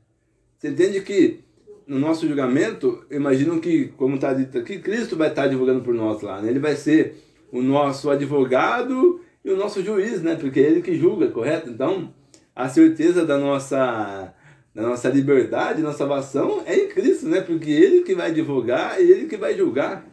Você 0.58 0.68
entende 0.68 1.00
que 1.02 1.44
no 1.86 1.98
nosso 1.98 2.26
julgamento, 2.26 3.04
imagino 3.10 3.60
que, 3.60 3.88
como 3.96 4.14
está 4.14 4.32
dito 4.32 4.58
aqui, 4.58 4.78
Cristo 4.78 5.16
vai 5.16 5.28
estar 5.28 5.44
advogando 5.44 5.82
por 5.82 5.92
nós 5.94 6.22
lá. 6.22 6.40
Né? 6.40 6.50
Ele 6.50 6.58
vai 6.58 6.76
ser 6.76 7.16
o 7.50 7.60
nosso 7.60 8.10
advogado 8.10 9.20
e 9.44 9.50
o 9.50 9.56
nosso 9.56 9.82
juiz, 9.82 10.22
né? 10.22 10.36
Porque 10.36 10.60
é 10.60 10.64
ele 10.64 10.82
que 10.82 10.96
julga, 10.96 11.28
correto? 11.28 11.70
Então, 11.70 12.12
a 12.54 12.68
certeza 12.68 13.24
da 13.24 13.38
nossa 13.38 14.34
da 14.72 14.82
nossa 14.82 15.08
liberdade, 15.08 15.82
nossa 15.82 15.98
salvação 15.98 16.62
é 16.64 16.76
em 16.76 16.88
Cristo, 16.88 17.28
né? 17.28 17.40
Porque 17.40 17.70
ele 17.70 18.02
que 18.02 18.14
vai 18.14 18.32
e 18.32 19.10
ele 19.10 19.26
que 19.26 19.36
vai 19.36 19.56
julgar. 19.56 20.06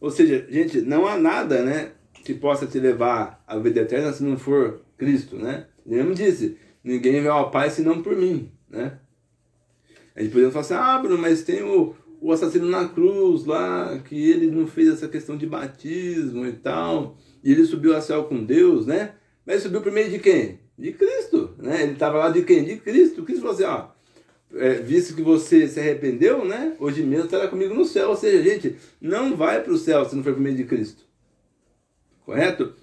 Ou 0.00 0.10
seja, 0.10 0.46
gente, 0.50 0.80
não 0.82 1.06
há 1.06 1.16
nada, 1.16 1.62
né, 1.62 1.92
que 2.24 2.34
possa 2.34 2.66
te 2.66 2.78
levar 2.78 3.42
à 3.46 3.58
vida 3.58 3.80
eterna 3.80 4.12
se 4.12 4.22
não 4.22 4.36
for 4.36 4.82
Cristo, 4.96 5.36
né? 5.36 5.66
Ele 5.86 5.96
mesmo 5.96 6.14
disse: 6.14 6.58
ninguém 6.84 7.22
vai 7.22 7.30
ao 7.30 7.50
Pai 7.50 7.70
senão 7.70 8.02
por 8.02 8.16
mim, 8.16 8.52
né? 8.68 8.98
A 10.14 10.20
gente 10.20 10.30
poderia 10.30 10.50
falar 10.50 10.64
assim: 10.64 10.74
ah, 10.74 10.98
Bruno, 10.98 11.18
mas 11.20 11.42
tem 11.42 11.62
o, 11.62 11.94
o 12.20 12.32
assassino 12.32 12.68
na 12.68 12.88
cruz 12.88 13.44
lá, 13.44 13.98
que 14.00 14.30
ele 14.30 14.50
não 14.50 14.66
fez 14.66 14.88
essa 14.88 15.08
questão 15.08 15.36
de 15.36 15.46
batismo 15.46 16.44
e 16.46 16.52
tal, 16.52 17.16
e 17.42 17.52
ele 17.52 17.64
subiu 17.64 17.94
ao 17.94 18.02
céu 18.02 18.24
com 18.24 18.44
Deus, 18.44 18.86
né? 18.86 19.14
Mas 19.46 19.62
subiu 19.62 19.80
por 19.80 19.92
meio 19.92 20.10
de 20.10 20.18
quem? 20.18 20.60
De 20.78 20.92
Cristo, 20.92 21.54
né? 21.58 21.82
Ele 21.82 21.92
estava 21.92 22.18
lá 22.18 22.30
de 22.30 22.42
quem? 22.42 22.64
De 22.64 22.76
Cristo. 22.76 23.22
Cristo 23.22 23.42
falou 23.42 23.54
assim, 23.54 23.64
ó, 23.64 23.88
é, 24.54 24.74
visto 24.74 25.14
que 25.14 25.22
você 25.22 25.66
se 25.68 25.80
arrependeu, 25.80 26.44
né? 26.44 26.74
Hoje 26.78 27.02
mesmo 27.02 27.26
estará 27.26 27.48
comigo 27.48 27.74
no 27.74 27.84
céu. 27.84 28.10
Ou 28.10 28.16
seja, 28.16 28.42
gente, 28.42 28.76
não 29.00 29.36
vai 29.36 29.62
para 29.62 29.72
o 29.72 29.78
céu 29.78 30.04
se 30.04 30.14
não 30.14 30.22
for 30.22 30.32
por 30.32 30.40
meio 30.40 30.56
de 30.56 30.64
Cristo. 30.64 31.02
Correto? 32.24 32.74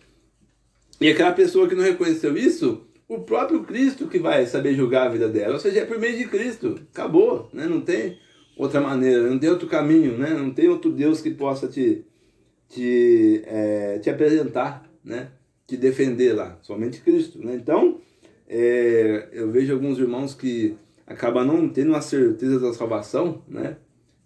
E 1.00 1.10
aquela 1.10 1.32
pessoa 1.32 1.68
que 1.68 1.76
não 1.76 1.84
reconheceu 1.84 2.36
isso, 2.38 2.86
o 3.08 3.20
próprio 3.20 3.64
Cristo 3.64 4.08
que 4.08 4.20
vai 4.20 4.46
saber 4.46 4.74
julgar 4.74 5.08
a 5.08 5.12
vida 5.12 5.30
dela. 5.30 5.54
Ou 5.54 5.60
seja, 5.60 5.82
é 5.82 5.86
por 5.86 6.00
meio 6.00 6.18
de 6.18 6.26
Cristo. 6.26 6.80
Acabou, 6.92 7.50
né? 7.54 7.68
Não 7.68 7.82
tem 7.82 8.18
outra 8.58 8.80
maneira, 8.80 9.30
não 9.30 9.38
tem 9.38 9.50
outro 9.50 9.68
caminho, 9.68 10.18
né? 10.18 10.30
Não 10.30 10.52
tem 10.52 10.70
outro 10.70 10.92
Deus 10.92 11.22
que 11.22 11.32
possa 11.32 11.68
te, 11.68 12.06
te, 12.70 13.44
é, 13.46 14.00
te 14.00 14.10
apresentar, 14.10 14.90
né? 15.04 15.30
te 15.68 15.78
defender 15.78 16.34
lá, 16.34 16.58
somente 16.62 17.02
Cristo. 17.02 17.40
Né? 17.40 17.56
Então, 17.56 18.00
é, 18.48 19.30
eu 19.32 19.52
vejo 19.52 19.74
alguns 19.74 19.98
irmãos 19.98 20.34
que 20.34 20.76
acabam 21.08 21.46
não 21.46 21.68
tendo 21.70 21.96
a 21.96 22.02
certeza 22.02 22.60
da 22.60 22.74
salvação, 22.74 23.44
né? 23.48 23.78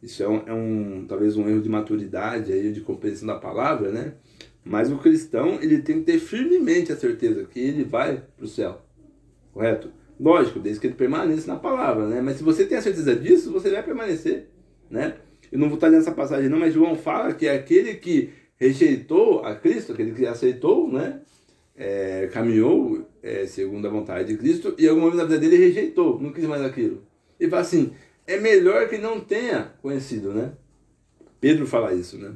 Isso 0.02 0.24
é 0.24 0.30
um, 0.30 0.48
é 0.48 0.54
um, 0.54 1.06
talvez 1.08 1.36
um 1.36 1.48
erro 1.50 1.62
de 1.62 1.68
maturidade 1.68 2.54
aí, 2.54 2.72
de 2.72 2.80
compreensão 2.82 3.28
da 3.28 3.36
palavra, 3.36 3.92
né? 3.92 4.14
Mas 4.64 4.92
o 4.92 4.98
cristão, 4.98 5.62
ele 5.62 5.82
tem 5.82 6.00
que 6.00 6.06
ter 6.06 6.20
firmemente 6.20 6.92
a 6.92 6.96
certeza 6.96 7.44
que 7.44 7.60
ele 7.60 7.84
vai 7.84 8.24
para 8.38 8.46
o 8.46 8.48
céu, 8.48 8.82
correto? 9.54 9.92
Lógico, 10.18 10.60
desde 10.60 10.80
que 10.80 10.88
ele 10.88 10.96
permaneça 10.96 11.52
na 11.52 11.60
palavra, 11.60 12.08
né? 12.08 12.22
Mas 12.22 12.38
se 12.38 12.44
você 12.44 12.66
tem 12.66 12.78
a 12.78 12.82
certeza 12.82 13.16
disso, 13.16 13.52
você 13.52 13.70
vai 13.70 13.84
permanecer, 13.84 14.48
né? 14.90 15.16
Eu 15.52 15.60
não 15.60 15.68
vou 15.68 15.76
estar 15.76 15.90
nessa 15.90 16.12
passagem 16.12 16.50
não, 16.50 16.60
mas 16.60 16.74
João 16.74 16.96
fala 16.96 17.34
que 17.34 17.48
é 17.48 17.54
aquele 17.54 17.96
que 17.96 18.30
rejeitou 18.58 19.44
a 19.44 19.56
Cristo, 19.56 19.94
aquele 19.94 20.12
que 20.12 20.26
aceitou, 20.26 20.92
né? 20.92 21.22
é, 21.80 22.30
caminhou 22.34 23.10
é, 23.24 23.46
segundo 23.46 23.88
a 23.88 23.90
vontade 23.90 24.28
de 24.28 24.38
Cristo 24.38 24.76
e 24.78 24.86
alguma 24.86 25.08
vez 25.08 25.18
na 25.18 25.24
vida 25.24 25.40
dele 25.40 25.56
rejeitou, 25.56 26.20
não 26.20 26.34
quis 26.34 26.44
mais 26.44 26.62
aquilo. 26.62 27.02
E 27.40 27.50
fala 27.50 27.62
assim: 27.62 27.94
é 28.28 28.38
melhor 28.38 28.90
que 28.90 28.98
não 28.98 29.22
tenha 29.22 29.74
conhecido, 29.82 30.34
né? 30.34 30.52
Pedro 31.40 31.66
fala 31.66 31.94
isso, 31.94 32.18
né? 32.18 32.34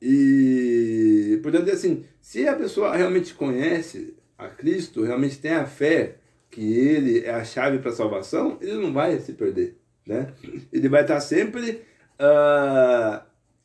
E, 0.00 1.38
portanto, 1.42 1.70
assim, 1.70 2.04
se 2.20 2.48
a 2.48 2.56
pessoa 2.56 2.96
realmente 2.96 3.34
conhece 3.34 4.14
a 4.38 4.48
Cristo, 4.48 5.02
realmente 5.02 5.38
tem 5.38 5.50
a 5.52 5.66
fé 5.66 6.16
que 6.50 6.72
ele 6.72 7.20
é 7.26 7.30
a 7.30 7.44
chave 7.44 7.78
para 7.78 7.90
a 7.90 7.94
salvação, 7.94 8.56
ele 8.62 8.74
não 8.74 8.92
vai 8.92 9.18
se 9.18 9.34
perder, 9.34 9.76
né? 10.06 10.32
Ele 10.72 10.88
vai 10.88 11.02
estar 11.02 11.20
sempre 11.20 11.82
uh, 12.20 13.20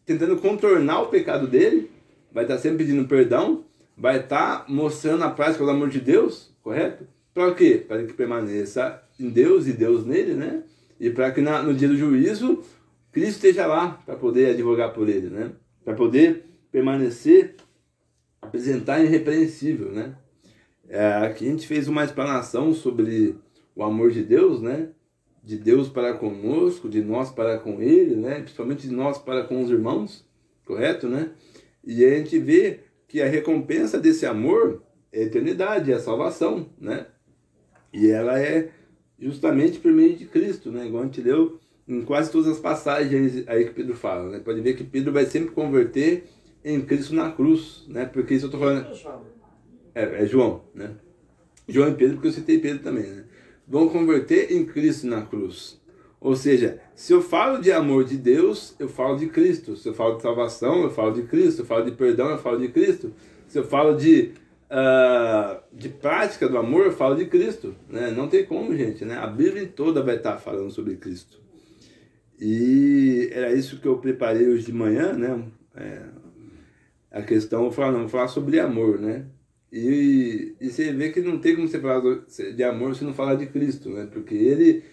tentando 0.06 0.38
contornar 0.38 1.02
o 1.02 1.08
pecado 1.08 1.48
dele, 1.48 1.92
vai 2.32 2.44
estar 2.44 2.58
sempre 2.58 2.86
pedindo 2.86 3.08
perdão, 3.08 3.64
vai 3.98 4.20
estar 4.20 4.60
tá 4.60 4.66
mostrando 4.68 5.24
a 5.24 5.30
prática 5.30 5.64
do 5.64 5.72
amor 5.72 5.90
de 5.90 6.00
Deus, 6.00 6.52
correto? 6.62 7.08
Para 7.34 7.54
quê? 7.54 7.84
Para 7.88 8.04
que 8.04 8.14
permaneça 8.14 9.02
em 9.20 9.30
Deus 9.30 9.68
e 9.68 9.74
Deus 9.74 10.06
nele, 10.06 10.34
né? 10.34 10.64
E 11.00 11.10
para 11.10 11.32
que 11.32 11.42
na, 11.42 11.62
no 11.62 11.74
dia 11.74 11.88
do 11.88 11.98
juízo 11.98 12.64
Cristo 13.14 13.46
esteja 13.46 13.68
lá 13.68 14.02
para 14.04 14.16
poder 14.16 14.50
advogar 14.50 14.92
por 14.92 15.08
ele, 15.08 15.30
né? 15.30 15.52
Para 15.86 15.94
poder 15.94 16.46
permanecer, 16.72 17.56
apresentar 18.42 19.04
irrepreensível, 19.04 19.92
né? 19.92 20.16
É, 20.90 21.14
aqui 21.18 21.48
a 21.48 21.52
gente 21.52 21.68
fez 21.68 21.88
uma 21.88 22.04
explanação 22.04 22.74
sobre 22.74 23.36
o 23.76 23.84
amor 23.84 24.10
de 24.10 24.24
Deus, 24.24 24.62
né? 24.62 24.90
De 25.44 25.58
Deus 25.58 25.90
para 25.90 26.14
conosco, 26.14 26.88
de 26.88 27.02
nós 27.02 27.30
para 27.30 27.58
com 27.58 27.82
Ele, 27.82 28.16
né? 28.16 28.36
Principalmente 28.40 28.88
de 28.88 28.94
nós 28.96 29.18
para 29.18 29.44
com 29.44 29.62
os 29.62 29.70
irmãos, 29.70 30.26
correto, 30.66 31.08
né? 31.08 31.32
E 31.84 32.06
a 32.06 32.10
gente 32.18 32.40
vê 32.40 32.80
que 33.08 33.22
a 33.22 33.28
recompensa 33.28 34.00
desse 34.00 34.26
amor 34.26 34.82
é 35.12 35.20
a 35.20 35.24
eternidade, 35.24 35.92
é 35.92 35.96
a 35.96 36.00
salvação, 36.00 36.70
né? 36.80 37.08
E 37.92 38.10
ela 38.10 38.40
é 38.40 38.72
justamente 39.20 39.80
por 39.80 39.92
meio 39.92 40.16
de 40.16 40.26
Cristo, 40.26 40.72
né? 40.72 40.88
Igual 40.88 41.04
a 41.04 41.06
gente 41.06 41.22
leu 41.22 41.60
em 41.88 42.02
quase 42.02 42.32
todas 42.32 42.48
as 42.48 42.60
passagens 42.60 43.48
aí 43.48 43.66
que 43.66 43.74
Pedro 43.74 43.96
fala, 43.96 44.30
né? 44.30 44.40
Pode 44.40 44.62
ver 44.62 44.76
que 44.76 44.84
Pedro 44.84 45.12
vai 45.12 45.26
sempre 45.26 45.52
converter 45.52 46.24
em 46.64 46.82
Cristo 46.82 47.14
na 47.14 47.32
cruz, 47.32 47.86
né? 47.88 48.06
Porque 48.06 48.34
isso 48.34 48.46
eu 48.46 48.48
estou 48.48 48.62
falando... 48.62 48.88
É, 49.94 50.24
é 50.24 50.26
João, 50.26 50.64
né? 50.74 50.96
João 51.68 51.90
e 51.90 51.94
Pedro, 51.94 52.16
porque 52.16 52.30
eu 52.30 52.32
citei 52.32 52.60
Pedro 52.60 52.82
também, 52.82 53.04
né? 53.04 53.26
Vão 53.68 53.90
converter 53.90 54.52
em 54.52 54.66
Cristo 54.66 55.08
na 55.08 55.22
cruz. 55.22 55.82
Ou 56.20 56.36
seja, 56.36 56.80
se 56.96 57.12
eu 57.12 57.22
falo 57.22 57.62
de 57.62 57.72
amor 57.72 58.06
de 58.06 58.18
Deus, 58.18 58.76
eu 58.80 58.88
falo 58.88 59.18
de 59.18 59.28
Cristo. 59.28 59.76
Se 59.76 59.90
eu 59.90 59.94
falo 59.94 60.16
de 60.16 60.22
salvação, 60.22 60.84
eu 60.84 60.90
falo 60.90 61.14
de 61.14 61.24
Cristo. 61.24 61.56
Se 61.56 61.62
eu 61.62 61.66
falo 61.66 61.84
de 61.84 61.92
perdão, 61.92 62.30
eu 62.30 62.38
falo 62.38 62.60
de 62.60 62.70
Cristo. 62.70 63.14
Se 63.48 63.60
eu 63.60 63.64
falo 63.66 63.98
de, 63.98 64.32
uh, 64.72 65.62
de 65.74 65.90
prática 65.90 66.48
do 66.48 66.58
amor, 66.58 66.86
eu 66.86 66.92
falo 66.94 67.16
de 67.16 67.26
Cristo. 67.26 67.76
Né? 67.90 68.10
Não 68.12 68.30
tem 68.30 68.46
como, 68.46 68.76
gente. 68.76 69.04
Né? 69.04 69.18
A 69.18 69.28
Bíblia 69.28 69.68
toda 69.68 70.02
vai 70.02 70.16
estar 70.16 70.38
falando 70.38 70.72
sobre 70.72 70.96
Cristo. 70.96 71.42
E 72.40 73.30
era 73.32 73.54
isso 73.54 73.80
que 73.80 73.88
eu 73.88 73.98
preparei 73.98 74.48
hoje 74.48 74.66
de 74.66 74.74
manhã, 74.74 75.14
né? 75.14 75.44
É, 75.76 76.02
a 77.12 77.22
questão, 77.22 77.62
vou 77.64 77.72
falar, 77.72 77.92
não, 77.92 78.00
vou 78.02 78.10
falar 78.10 78.28
sobre 78.28 78.60
amor, 78.60 79.00
né? 79.00 79.26
E, 79.74 80.56
e 80.62 80.70
você 80.70 80.94
vê 80.94 81.10
que 81.10 81.20
não 81.20 81.40
tem 81.40 81.56
como 81.56 81.68
você 81.68 81.80
falar 81.80 82.00
de 82.56 82.64
amor 82.64 82.96
se 82.96 83.04
não 83.04 83.12
falar 83.12 83.34
de 83.34 83.48
Cristo, 83.48 83.90
né? 83.90 84.08
Porque 84.14 84.36
ele 84.36 84.84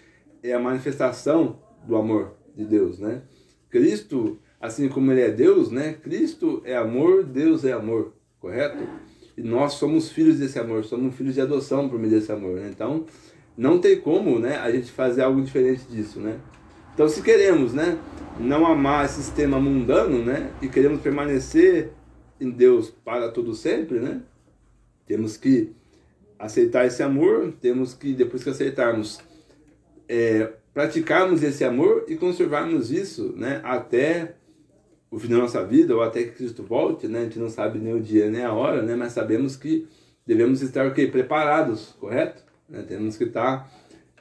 é 0.41 0.53
a 0.53 0.59
manifestação 0.59 1.59
do 1.87 1.95
amor 1.95 2.33
de 2.55 2.65
Deus, 2.65 2.97
né? 2.97 3.21
Cristo, 3.69 4.39
assim 4.59 4.89
como 4.89 5.11
ele 5.11 5.21
é 5.21 5.29
Deus, 5.29 5.69
né? 5.69 5.93
Cristo 5.93 6.63
é 6.65 6.75
amor, 6.75 7.23
Deus 7.23 7.63
é 7.63 7.73
amor, 7.73 8.13
correto? 8.39 8.83
E 9.37 9.43
nós 9.43 9.73
somos 9.73 10.09
filhos 10.11 10.39
desse 10.39 10.57
amor, 10.57 10.83
somos 10.83 11.13
filhos 11.15 11.35
de 11.35 11.41
adoção 11.41 11.87
por 11.87 11.99
meio 11.99 12.13
desse 12.13 12.31
amor, 12.31 12.55
né? 12.55 12.71
Então, 12.73 13.05
não 13.55 13.77
tem 13.77 14.01
como, 14.01 14.39
né, 14.39 14.55
a 14.57 14.71
gente 14.71 14.91
fazer 14.91 15.21
algo 15.21 15.43
diferente 15.43 15.83
disso, 15.91 16.19
né? 16.19 16.39
Então, 16.95 17.07
se 17.07 17.21
queremos, 17.21 17.71
né, 17.71 17.99
não 18.39 18.65
amar 18.65 19.05
esse 19.05 19.21
sistema 19.21 19.59
mundano, 19.59 20.25
né, 20.25 20.51
e 20.59 20.67
queremos 20.67 21.01
permanecer 21.01 21.91
em 22.39 22.49
Deus 22.49 22.89
para 22.89 23.29
todo 23.29 23.53
sempre, 23.53 23.99
né? 23.99 24.21
Temos 25.05 25.37
que 25.37 25.71
aceitar 26.37 26.85
esse 26.85 27.03
amor, 27.03 27.53
temos 27.61 27.93
que 27.93 28.13
depois 28.13 28.43
que 28.43 28.49
aceitarmos 28.49 29.19
é, 30.07 30.51
praticarmos 30.73 31.43
esse 31.43 31.63
amor 31.63 32.05
e 32.07 32.15
conservarmos 32.15 32.91
isso 32.91 33.33
né, 33.35 33.61
até 33.63 34.35
o 35.09 35.19
fim 35.19 35.27
da 35.27 35.37
nossa 35.37 35.63
vida 35.65 35.95
ou 35.95 36.01
até 36.01 36.23
que 36.23 36.31
Cristo 36.31 36.63
volte. 36.63 37.07
Né? 37.07 37.19
A 37.19 37.23
gente 37.23 37.39
não 37.39 37.49
sabe 37.49 37.79
nem 37.79 37.93
o 37.93 37.99
dia 37.99 38.29
nem 38.29 38.43
a 38.43 38.53
hora, 38.53 38.81
né? 38.81 38.95
mas 38.95 39.13
sabemos 39.13 39.55
que 39.55 39.87
devemos 40.25 40.61
estar 40.61 40.87
o 40.87 40.93
preparados, 40.93 41.95
correto? 41.99 42.43
Né? 42.69 42.83
Temos 42.87 43.17
que 43.17 43.25
estar, 43.25 43.69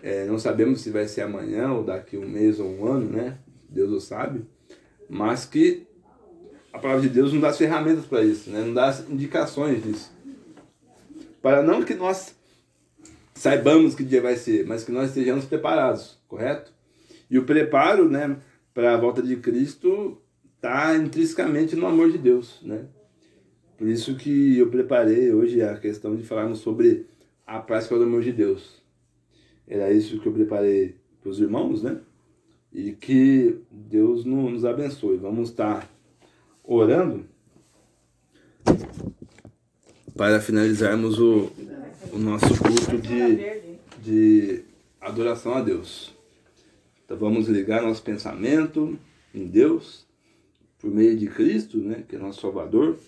é, 0.03 0.27
não 0.27 0.38
sabemos 0.38 0.81
se 0.81 0.90
vai 0.90 1.07
ser 1.07 1.23
amanhã 1.23 1.73
ou 1.73 1.85
daqui 1.85 2.16
um 2.16 2.29
mês 2.29 2.59
ou 2.59 2.69
um 2.69 2.87
ano, 2.87 3.11
né? 3.11 3.38
Deus 3.69 3.93
o 3.93 4.01
sabe, 4.01 4.45
mas 5.09 5.45
que 5.45 5.87
a 6.73 6.79
palavra 6.79 7.03
de 7.03 7.09
Deus 7.09 7.33
nos 7.33 7.40
dá 7.40 7.49
as 7.49 7.59
ferramentas 7.59 8.05
para 8.05 8.23
isso, 8.23 8.51
né? 8.51 8.61
nos 8.62 8.75
dá 8.75 8.88
as 8.88 9.09
indicações 9.09 9.83
disso. 9.83 10.12
Para 11.42 11.62
não 11.62 11.83
que 11.83 11.94
nós 11.94 12.35
saibamos 13.35 13.94
que 13.94 14.05
dia 14.05 14.20
vai 14.20 14.37
ser, 14.37 14.66
mas 14.66 14.85
que 14.85 14.92
nós 14.92 15.09
estejamos 15.09 15.44
preparados, 15.44 16.18
correto? 16.29 16.72
E 17.31 17.38
o 17.38 17.44
preparo, 17.44 18.09
né, 18.09 18.37
para 18.74 18.94
a 18.94 18.96
volta 18.96 19.22
de 19.22 19.37
Cristo 19.37 20.20
está 20.57 20.94
intrinsecamente 20.96 21.74
no 21.74 21.87
amor 21.87 22.11
de 22.12 22.18
Deus, 22.18 22.61
né? 22.62 22.85
Por 23.79 23.88
isso 23.88 24.14
que 24.16 24.59
eu 24.59 24.68
preparei 24.68 25.33
hoje 25.33 25.62
a 25.62 25.74
questão 25.79 26.14
de 26.14 26.22
falarmos 26.22 26.59
sobre 26.59 27.07
a 27.46 27.59
prática 27.59 27.96
do 27.96 28.05
amor 28.05 28.22
de 28.22 28.31
Deus. 28.31 28.83
Era 29.66 29.90
isso 29.90 30.20
que 30.20 30.26
eu 30.26 30.33
preparei 30.33 30.96
para 31.22 31.31
os 31.31 31.40
irmãos, 31.40 31.83
né? 31.83 31.98
E 32.70 32.92
que 32.92 33.59
Deus 33.70 34.26
nos 34.26 34.66
abençoe. 34.66 35.16
Vamos 35.16 35.48
estar 35.48 35.90
orando 36.62 37.24
para 40.20 40.38
finalizarmos 40.38 41.18
o, 41.18 41.50
o 42.12 42.18
nosso 42.18 42.48
culto 42.59 42.98
de, 42.98 43.78
de 44.02 44.64
adoração 45.00 45.54
a 45.54 45.62
Deus. 45.62 46.14
Então 47.02 47.16
vamos 47.16 47.48
ligar 47.48 47.80
nosso 47.80 48.02
pensamento 48.02 48.98
em 49.35 49.46
Deus, 49.46 50.06
por 50.78 50.90
meio 50.90 51.16
de 51.16 51.26
Cristo, 51.26 51.78
né, 51.78 52.04
que 52.06 52.16
é 52.16 52.18
nosso 52.18 52.38
Salvador. 52.38 52.98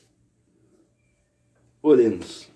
Oremos. 1.82 2.48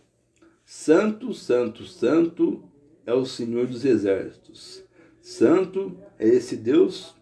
Santo, 0.65 1.35
Santo, 1.35 1.85
Santo 1.85 2.65
é 3.05 3.13
o 3.13 3.27
Senhor 3.27 3.67
dos 3.67 3.85
Exércitos. 3.85 4.83
Santo 5.21 5.99
é 6.19 6.27
esse 6.27 6.57
Deus 6.57 7.15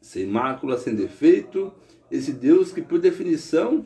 sem 0.00 0.26
mácula, 0.26 0.78
sem 0.78 0.94
defeito, 0.94 1.70
esse 2.10 2.32
Deus 2.32 2.72
que 2.72 2.80
por 2.80 2.98
definição 2.98 3.84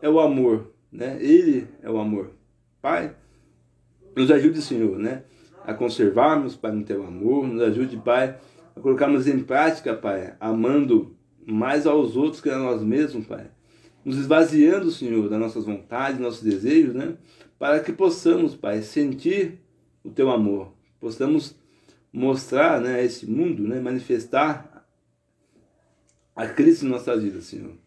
é 0.00 0.08
o 0.08 0.20
amor, 0.20 0.73
né? 0.94 1.18
Ele 1.20 1.66
é 1.82 1.90
o 1.90 1.98
amor. 1.98 2.30
Pai, 2.80 3.14
nos 4.16 4.30
ajude, 4.30 4.62
Senhor, 4.62 4.96
né? 4.96 5.24
A 5.66 5.74
conservarmos, 5.74 6.54
Pai, 6.54 6.70
no 6.70 6.84
teu 6.84 7.04
amor. 7.04 7.48
Nos 7.48 7.60
ajude, 7.60 7.96
Pai, 7.96 8.38
a 8.76 8.80
colocarmos 8.80 9.26
em 9.26 9.40
prática, 9.40 9.92
Pai, 9.94 10.36
amando 10.38 11.16
mais 11.44 11.86
aos 11.86 12.16
outros 12.16 12.40
que 12.40 12.48
a 12.48 12.56
nós 12.56 12.82
mesmos, 12.82 13.26
Pai. 13.26 13.50
Nos 14.04 14.16
esvaziando, 14.18 14.90
Senhor, 14.90 15.28
das 15.28 15.40
nossas 15.40 15.64
vontades, 15.64 16.20
nossos 16.20 16.42
desejos, 16.42 16.94
né? 16.94 17.16
Para 17.58 17.80
que 17.80 17.92
possamos, 17.92 18.54
Pai, 18.54 18.80
sentir 18.82 19.58
o 20.04 20.10
teu 20.10 20.30
amor. 20.30 20.72
Possamos 21.00 21.56
mostrar, 22.12 22.80
né, 22.80 22.96
a 22.96 23.02
esse 23.02 23.26
mundo, 23.26 23.66
né, 23.66 23.80
manifestar 23.80 24.86
a 26.36 26.46
Cristo 26.46 26.86
em 26.86 26.88
nossas 26.88 27.22
vidas, 27.22 27.44
Senhor. 27.44 27.83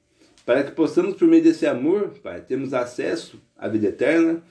Para 0.47 0.63
que 0.63 0.71
possamos, 0.71 1.17
por 1.17 1.27
meio 1.27 1.43
desse 1.43 1.67
amor, 1.67 2.12
Pai, 2.23 2.39
termos 2.39 2.73
acesso 2.73 3.38
à 3.57 3.67
vida 3.67 3.88
eterna, 3.88 4.41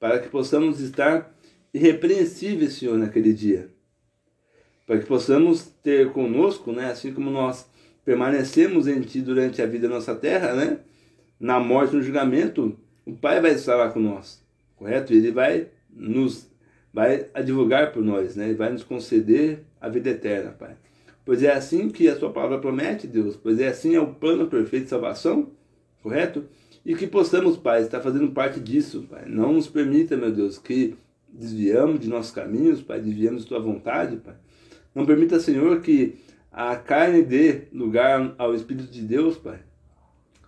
para 0.00 0.18
que 0.18 0.30
possamos 0.30 0.80
estar 0.80 1.30
irrepreensíveis, 1.74 2.72
Senhor, 2.72 2.96
naquele 2.96 3.34
dia. 3.34 3.68
Para 4.86 4.98
que 4.98 5.04
possamos 5.04 5.64
ter 5.82 6.10
conosco, 6.10 6.72
né, 6.72 6.86
assim 6.90 7.12
como 7.12 7.30
nós 7.30 7.68
permanecemos 8.02 8.88
em 8.88 9.02
Ti 9.02 9.20
durante 9.20 9.60
a 9.60 9.66
vida 9.66 9.88
da 9.88 9.96
nossa 9.96 10.14
terra, 10.14 10.54
né, 10.54 10.78
na 11.38 11.60
morte, 11.60 11.94
no 11.94 12.02
julgamento, 12.02 12.74
o 13.04 13.12
Pai 13.12 13.38
vai 13.38 13.50
estar 13.50 13.76
lá 13.76 13.90
com 13.90 14.00
nós, 14.00 14.42
correto? 14.74 15.12
Ele 15.12 15.30
vai 15.30 15.68
nos 15.90 16.50
vai 16.90 17.26
advogar 17.34 17.92
por 17.92 18.02
nós, 18.02 18.36
né? 18.36 18.46
Ele 18.46 18.54
vai 18.54 18.70
nos 18.72 18.84
conceder 18.84 19.64
a 19.78 19.90
vida 19.90 20.08
eterna, 20.08 20.52
Pai. 20.52 20.76
Pois 21.24 21.42
é 21.42 21.52
assim 21.52 21.88
que 21.88 22.08
a 22.08 22.16
Sua 22.16 22.32
palavra 22.32 22.58
promete, 22.58 23.06
Deus. 23.06 23.36
Pois 23.36 23.60
é 23.60 23.68
assim 23.68 23.94
é 23.94 24.00
o 24.00 24.14
plano 24.14 24.48
perfeito 24.48 24.84
de 24.84 24.90
salvação, 24.90 25.50
correto? 26.02 26.44
E 26.84 26.94
que 26.96 27.06
possamos, 27.06 27.56
Pai, 27.56 27.82
estar 27.82 28.00
fazendo 28.00 28.32
parte 28.32 28.58
disso, 28.58 29.06
Pai. 29.08 29.24
Não 29.26 29.52
nos 29.52 29.68
permita, 29.68 30.16
meu 30.16 30.32
Deus, 30.32 30.58
que 30.58 30.96
desviamos 31.28 32.00
de 32.00 32.08
nossos 32.08 32.32
caminhos, 32.32 32.82
Pai, 32.82 33.00
desviamos 33.00 33.42
de 33.42 33.48
Tua 33.48 33.60
vontade, 33.60 34.16
Pai. 34.16 34.34
Não 34.94 35.06
permita, 35.06 35.38
Senhor, 35.38 35.80
que 35.80 36.16
a 36.50 36.74
carne 36.76 37.22
dê 37.22 37.62
lugar 37.72 38.34
ao 38.36 38.54
Espírito 38.54 38.90
de 38.90 39.02
Deus, 39.02 39.36
Pai. 39.36 39.60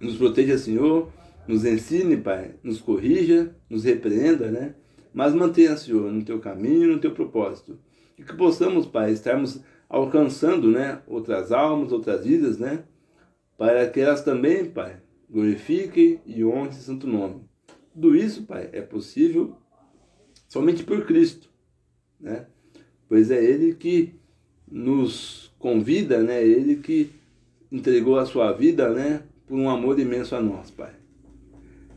Nos 0.00 0.16
proteja, 0.16 0.58
Senhor, 0.58 1.08
nos 1.46 1.64
ensine, 1.64 2.16
Pai, 2.16 2.56
nos 2.62 2.80
corrija, 2.80 3.54
nos 3.70 3.84
repreenda, 3.84 4.50
né? 4.50 4.74
Mas 5.14 5.32
mantenha, 5.32 5.76
Senhor, 5.76 6.10
no 6.10 6.24
Teu 6.24 6.40
caminho, 6.40 6.92
no 6.92 6.98
Teu 6.98 7.12
propósito. 7.12 7.78
E 8.18 8.22
que 8.22 8.34
possamos, 8.36 8.86
Pai, 8.86 9.12
estarmos 9.12 9.60
alcançando, 9.88 10.70
né, 10.70 11.02
outras 11.06 11.52
almas, 11.52 11.92
outras 11.92 12.24
vidas, 12.24 12.58
né? 12.58 12.84
Para 13.56 13.88
que 13.88 14.00
elas 14.00 14.22
também, 14.22 14.70
Pai, 14.70 15.00
glorifique 15.30 16.20
e 16.26 16.44
honre 16.44 16.70
esse 16.70 16.82
santo 16.82 17.06
nome. 17.06 17.42
Tudo 17.92 18.16
isso, 18.16 18.42
Pai, 18.44 18.68
é 18.72 18.80
possível 18.80 19.56
somente 20.48 20.82
por 20.82 21.06
Cristo, 21.06 21.48
né? 22.20 22.46
Pois 23.08 23.30
é 23.30 23.42
Ele 23.42 23.74
que 23.74 24.14
nos 24.70 25.52
convida, 25.58 26.22
né? 26.22 26.44
Ele 26.44 26.76
que 26.76 27.10
entregou 27.70 28.18
a 28.18 28.26
sua 28.26 28.52
vida, 28.52 28.90
né? 28.90 29.22
Por 29.46 29.56
um 29.56 29.68
amor 29.68 29.98
imenso 29.98 30.34
a 30.34 30.40
nós, 30.40 30.70
Pai. 30.70 30.92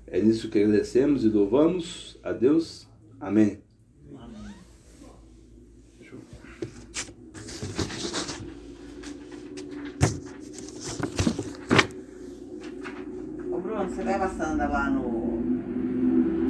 É 0.05 0.21
nisso 0.21 0.49
que 0.49 0.59
agradecemos 0.59 1.23
e 1.25 1.29
louvamos 1.29 2.17
a 2.23 2.31
Deus. 2.31 2.87
Amém. 3.19 3.66